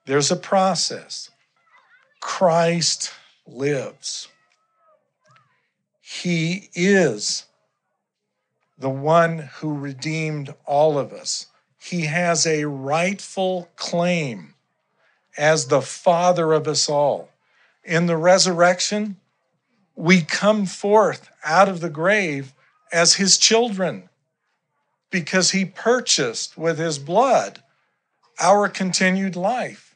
There's 0.05 0.31
a 0.31 0.35
process. 0.35 1.29
Christ 2.19 3.13
lives. 3.45 4.27
He 6.01 6.69
is 6.73 7.45
the 8.77 8.89
one 8.89 9.49
who 9.59 9.77
redeemed 9.77 10.53
all 10.65 10.97
of 10.97 11.11
us. 11.11 11.47
He 11.79 12.01
has 12.01 12.45
a 12.45 12.65
rightful 12.65 13.69
claim 13.75 14.53
as 15.37 15.67
the 15.67 15.81
Father 15.81 16.53
of 16.53 16.67
us 16.67 16.89
all. 16.89 17.29
In 17.83 18.05
the 18.05 18.17
resurrection, 18.17 19.17
we 19.97 20.21
come 20.21 20.67
forth 20.67 21.29
out 21.43 21.67
of 21.67 21.81
the 21.81 21.89
grave 21.89 22.53
as 22.93 23.15
His 23.15 23.37
children 23.37 24.07
because 25.09 25.51
He 25.51 25.65
purchased 25.65 26.57
with 26.57 26.77
His 26.77 26.99
blood 26.99 27.63
our 28.39 28.69
continued 28.69 29.35
life. 29.35 29.95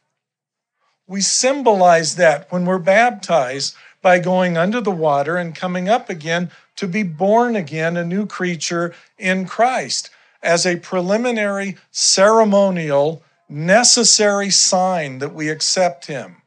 We 1.05 1.21
symbolize 1.21 2.15
that 2.15 2.51
when 2.51 2.65
we're 2.65 2.79
baptized 2.79 3.75
by 4.01 4.17
going 4.17 4.57
under 4.57 4.81
the 4.81 4.91
water 4.91 5.37
and 5.37 5.55
coming 5.55 5.87
up 5.87 6.09
again 6.09 6.49
to 6.77 6.87
be 6.87 7.03
born 7.03 7.55
again, 7.55 7.95
a 7.95 8.03
new 8.03 8.25
creature 8.25 8.95
in 9.19 9.45
Christ, 9.45 10.09
as 10.41 10.65
a 10.65 10.77
preliminary 10.77 11.77
ceremonial 11.91 13.21
necessary 13.47 14.49
sign 14.49 15.19
that 15.19 15.33
we 15.33 15.49
accept 15.49 16.07
him. 16.07 16.37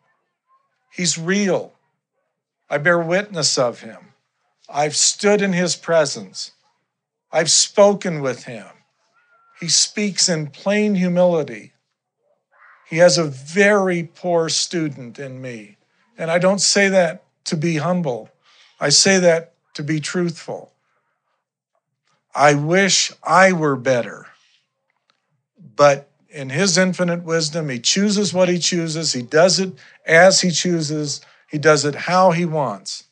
He's 0.91 1.17
real. 1.17 1.74
I 2.69 2.79
bear 2.79 2.99
witness 2.99 3.59
of 3.59 3.81
him. 3.81 4.15
I've 4.69 4.97
stood 4.97 5.43
in 5.43 5.53
his 5.53 5.77
presence. 5.77 6.53
I've 7.31 7.51
spoken 7.51 8.21
with 8.21 8.45
him. 8.45 8.67
He 9.61 9.69
speaks 9.69 10.29
in 10.29 10.49
plain 10.49 10.95
humility. 10.95 11.73
He 12.89 12.99
has 12.99 13.19
a 13.19 13.25
very 13.25 14.05
poor 14.05 14.49
student 14.49 15.19
in 15.19 15.41
me. 15.41 15.77
And 16.17 16.31
I 16.31 16.39
don't 16.39 16.61
say 16.61 16.89
that 16.89 17.25
to 17.45 17.57
be 17.57 17.77
humble, 17.77 18.31
I 18.81 18.89
say 18.89 19.19
that 19.19 19.53
to 19.75 19.83
be 19.83 20.01
truthful. 20.01 20.73
I 22.35 22.55
wish 22.55 23.13
I 23.23 23.53
were 23.53 23.77
better, 23.77 24.27
but 25.77 26.11
in 26.31 26.51
his 26.51 26.79
infinite 26.79 27.23
wisdom, 27.23 27.69
he 27.69 27.79
chooses 27.79 28.33
what 28.35 28.49
he 28.49 28.59
chooses, 28.59 29.13
he 29.13 29.23
does 29.23 29.61
it 29.61 29.73
as 30.07 30.41
he 30.41 30.51
chooses, 30.51 31.21
he 31.51 31.59
does 31.59 31.85
it 31.85 31.95
how 31.95 32.33
he 32.33 32.45
wants. 32.45 33.05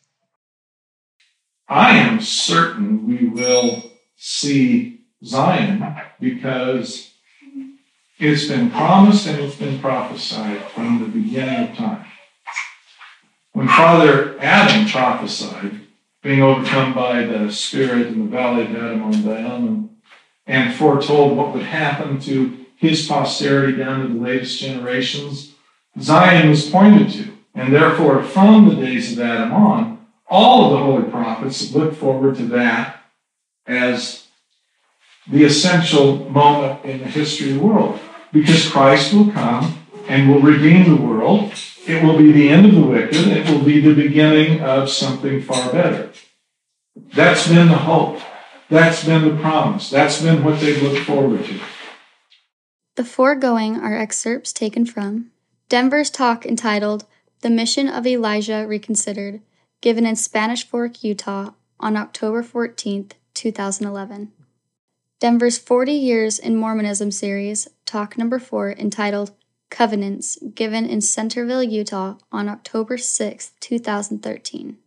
I 1.68 1.96
am 1.96 2.20
certain 2.20 3.06
we 3.06 3.28
will 3.28 3.90
see 4.16 5.00
Zion 5.24 5.96
because 6.20 7.14
it's 8.18 8.46
been 8.46 8.70
promised 8.70 9.26
and 9.26 9.40
it's 9.40 9.56
been 9.56 9.78
prophesied 9.80 10.62
from 10.74 11.00
the 11.00 11.08
beginning 11.08 11.70
of 11.70 11.76
time. 11.76 12.04
When 13.52 13.68
Father 13.68 14.38
Adam 14.40 14.88
prophesied, 14.88 15.80
being 16.22 16.42
overcome 16.42 16.94
by 16.94 17.24
the 17.24 17.50
Spirit 17.50 18.08
in 18.08 18.20
the 18.20 18.30
valley 18.30 18.62
of 18.62 18.76
Adam-ondi-Ahman, 18.76 19.90
and 20.46 20.74
foretold 20.74 21.36
what 21.36 21.52
would 21.52 21.64
happen 21.64 22.20
to 22.20 22.64
his 22.76 23.06
posterity 23.06 23.76
down 23.76 24.00
to 24.02 24.14
the 24.14 24.20
latest 24.20 24.58
generations, 24.58 25.52
Zion 26.00 26.48
was 26.48 26.68
pointed 26.68 27.10
to. 27.10 27.31
And 27.54 27.72
therefore, 27.72 28.22
from 28.22 28.68
the 28.68 28.76
days 28.76 29.12
of 29.12 29.20
Adam 29.20 29.52
on, 29.52 30.06
all 30.26 30.64
of 30.64 30.70
the 30.72 30.84
holy 30.84 31.10
prophets 31.10 31.74
looked 31.74 31.96
forward 31.96 32.36
to 32.36 32.44
that 32.46 33.02
as 33.66 34.26
the 35.30 35.44
essential 35.44 36.30
moment 36.30 36.84
in 36.84 36.98
the 37.00 37.04
history 37.04 37.50
of 37.50 37.56
the 37.58 37.66
world. 37.66 38.00
Because 38.32 38.70
Christ 38.70 39.12
will 39.12 39.30
come 39.30 39.78
and 40.08 40.28
will 40.28 40.40
redeem 40.40 40.88
the 40.88 41.02
world. 41.02 41.52
It 41.86 42.02
will 42.02 42.16
be 42.16 42.32
the 42.32 42.48
end 42.48 42.66
of 42.66 42.74
the 42.74 42.82
wicked. 42.82 43.28
It 43.28 43.48
will 43.48 43.62
be 43.62 43.80
the 43.80 43.94
beginning 43.94 44.60
of 44.60 44.88
something 44.88 45.42
far 45.42 45.70
better. 45.70 46.10
That's 47.12 47.46
been 47.48 47.68
the 47.68 47.76
hope. 47.76 48.20
That's 48.70 49.04
been 49.04 49.28
the 49.28 49.40
promise. 49.42 49.90
That's 49.90 50.22
been 50.22 50.42
what 50.42 50.60
they've 50.60 50.82
looked 50.82 51.04
forward 51.04 51.44
to. 51.44 51.60
The 52.96 53.04
foregoing 53.04 53.76
are 53.76 53.96
excerpts 53.96 54.52
taken 54.52 54.86
from 54.86 55.30
Denver's 55.68 56.10
talk 56.10 56.46
entitled 56.46 57.04
The 57.42 57.50
Mission 57.50 57.88
of 57.88 58.06
Elijah 58.06 58.64
Reconsidered, 58.68 59.40
given 59.80 60.06
in 60.06 60.14
Spanish 60.14 60.64
Fork, 60.64 61.02
Utah 61.02 61.50
on 61.80 61.96
October 61.96 62.40
14, 62.40 63.10
2011. 63.34 64.30
Denver's 65.18 65.58
40 65.58 65.90
Years 65.90 66.38
in 66.38 66.54
Mormonism 66.54 67.10
series, 67.10 67.66
talk 67.84 68.16
number 68.16 68.38
4, 68.38 68.74
entitled 68.78 69.32
Covenants, 69.70 70.38
given 70.54 70.86
in 70.86 71.00
Centerville, 71.00 71.64
Utah 71.64 72.14
on 72.30 72.48
October 72.48 72.96
6, 72.96 73.50
2013. 73.58 74.78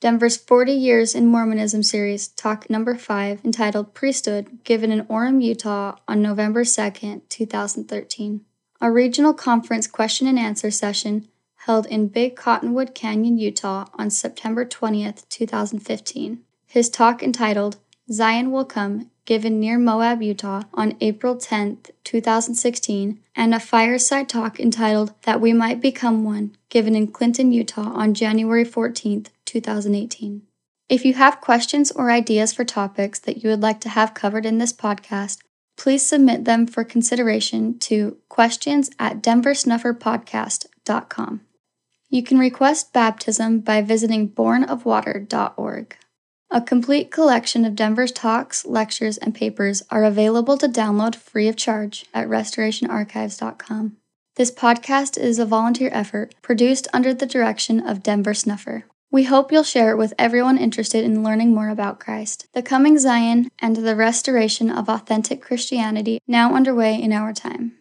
Denver's 0.00 0.36
40 0.36 0.70
Years 0.70 1.16
in 1.16 1.26
Mormonism 1.26 1.82
series, 1.82 2.28
talk 2.28 2.70
number 2.70 2.94
5, 2.94 3.44
entitled 3.44 3.92
Priesthood, 3.92 4.62
given 4.62 4.92
in 4.92 5.04
Orem, 5.06 5.42
Utah 5.42 5.96
on 6.06 6.22
November 6.22 6.64
2, 6.64 7.22
2013. 7.28 8.44
A 8.80 8.92
regional 8.92 9.34
conference 9.34 9.88
question 9.88 10.28
and 10.28 10.38
answer 10.38 10.70
session 10.70 11.26
held 11.64 11.86
in 11.86 12.08
Big 12.08 12.36
Cottonwood 12.36 12.94
Canyon, 12.94 13.38
Utah 13.38 13.86
on 13.94 14.10
September 14.10 14.66
20th, 14.66 15.26
2015. 15.30 16.40
His 16.66 16.90
talk 16.90 17.22
entitled 17.22 17.78
Zion 18.12 18.52
Will 18.52 18.66
Come, 18.66 19.10
given 19.24 19.60
near 19.60 19.78
Moab, 19.78 20.20
Utah 20.20 20.64
on 20.74 20.94
April 21.00 21.36
10th, 21.36 21.90
2016, 22.04 23.18
and 23.34 23.54
a 23.54 23.60
fireside 23.60 24.28
talk 24.28 24.60
entitled 24.60 25.14
That 25.22 25.40
We 25.40 25.54
Might 25.54 25.80
Become 25.80 26.22
One, 26.22 26.54
given 26.68 26.94
in 26.94 27.06
Clinton, 27.06 27.50
Utah 27.50 27.92
on 27.94 28.12
January 28.12 28.66
14th, 28.66 29.28
2018. 29.46 30.42
If 30.90 31.06
you 31.06 31.14
have 31.14 31.40
questions 31.40 31.90
or 31.90 32.10
ideas 32.10 32.52
for 32.52 32.66
topics 32.66 33.18
that 33.20 33.42
you 33.42 33.48
would 33.48 33.62
like 33.62 33.80
to 33.80 33.88
have 33.88 34.12
covered 34.12 34.44
in 34.44 34.58
this 34.58 34.74
podcast, 34.74 35.38
please 35.78 36.06
submit 36.06 36.44
them 36.44 36.66
for 36.66 36.84
consideration 36.84 37.78
to 37.78 38.18
questions 38.28 38.90
at 38.98 39.22
denversnufferpodcast.com. 39.22 41.40
You 42.14 42.22
can 42.22 42.38
request 42.38 42.92
baptism 42.92 43.58
by 43.58 43.82
visiting 43.82 44.28
bornofwater.org. 44.28 45.96
A 46.48 46.60
complete 46.60 47.10
collection 47.10 47.64
of 47.64 47.74
Denver's 47.74 48.12
talks, 48.12 48.64
lectures, 48.64 49.18
and 49.18 49.34
papers 49.34 49.82
are 49.90 50.04
available 50.04 50.56
to 50.58 50.68
download 50.68 51.16
free 51.16 51.48
of 51.48 51.56
charge 51.56 52.06
at 52.14 52.28
restorationarchives.com. 52.28 53.96
This 54.36 54.52
podcast 54.52 55.18
is 55.18 55.40
a 55.40 55.44
volunteer 55.44 55.90
effort 55.92 56.36
produced 56.40 56.86
under 56.92 57.12
the 57.12 57.26
direction 57.26 57.84
of 57.84 58.04
Denver 58.04 58.32
Snuffer. 58.32 58.84
We 59.10 59.24
hope 59.24 59.50
you'll 59.50 59.64
share 59.64 59.90
it 59.90 59.98
with 59.98 60.14
everyone 60.16 60.56
interested 60.56 61.02
in 61.02 61.24
learning 61.24 61.52
more 61.52 61.68
about 61.68 61.98
Christ, 61.98 62.46
the 62.52 62.62
coming 62.62 62.96
Zion, 62.96 63.50
and 63.58 63.74
the 63.74 63.96
restoration 63.96 64.70
of 64.70 64.88
authentic 64.88 65.42
Christianity 65.42 66.20
now 66.28 66.54
underway 66.54 66.94
in 66.94 67.12
our 67.12 67.32
time. 67.32 67.72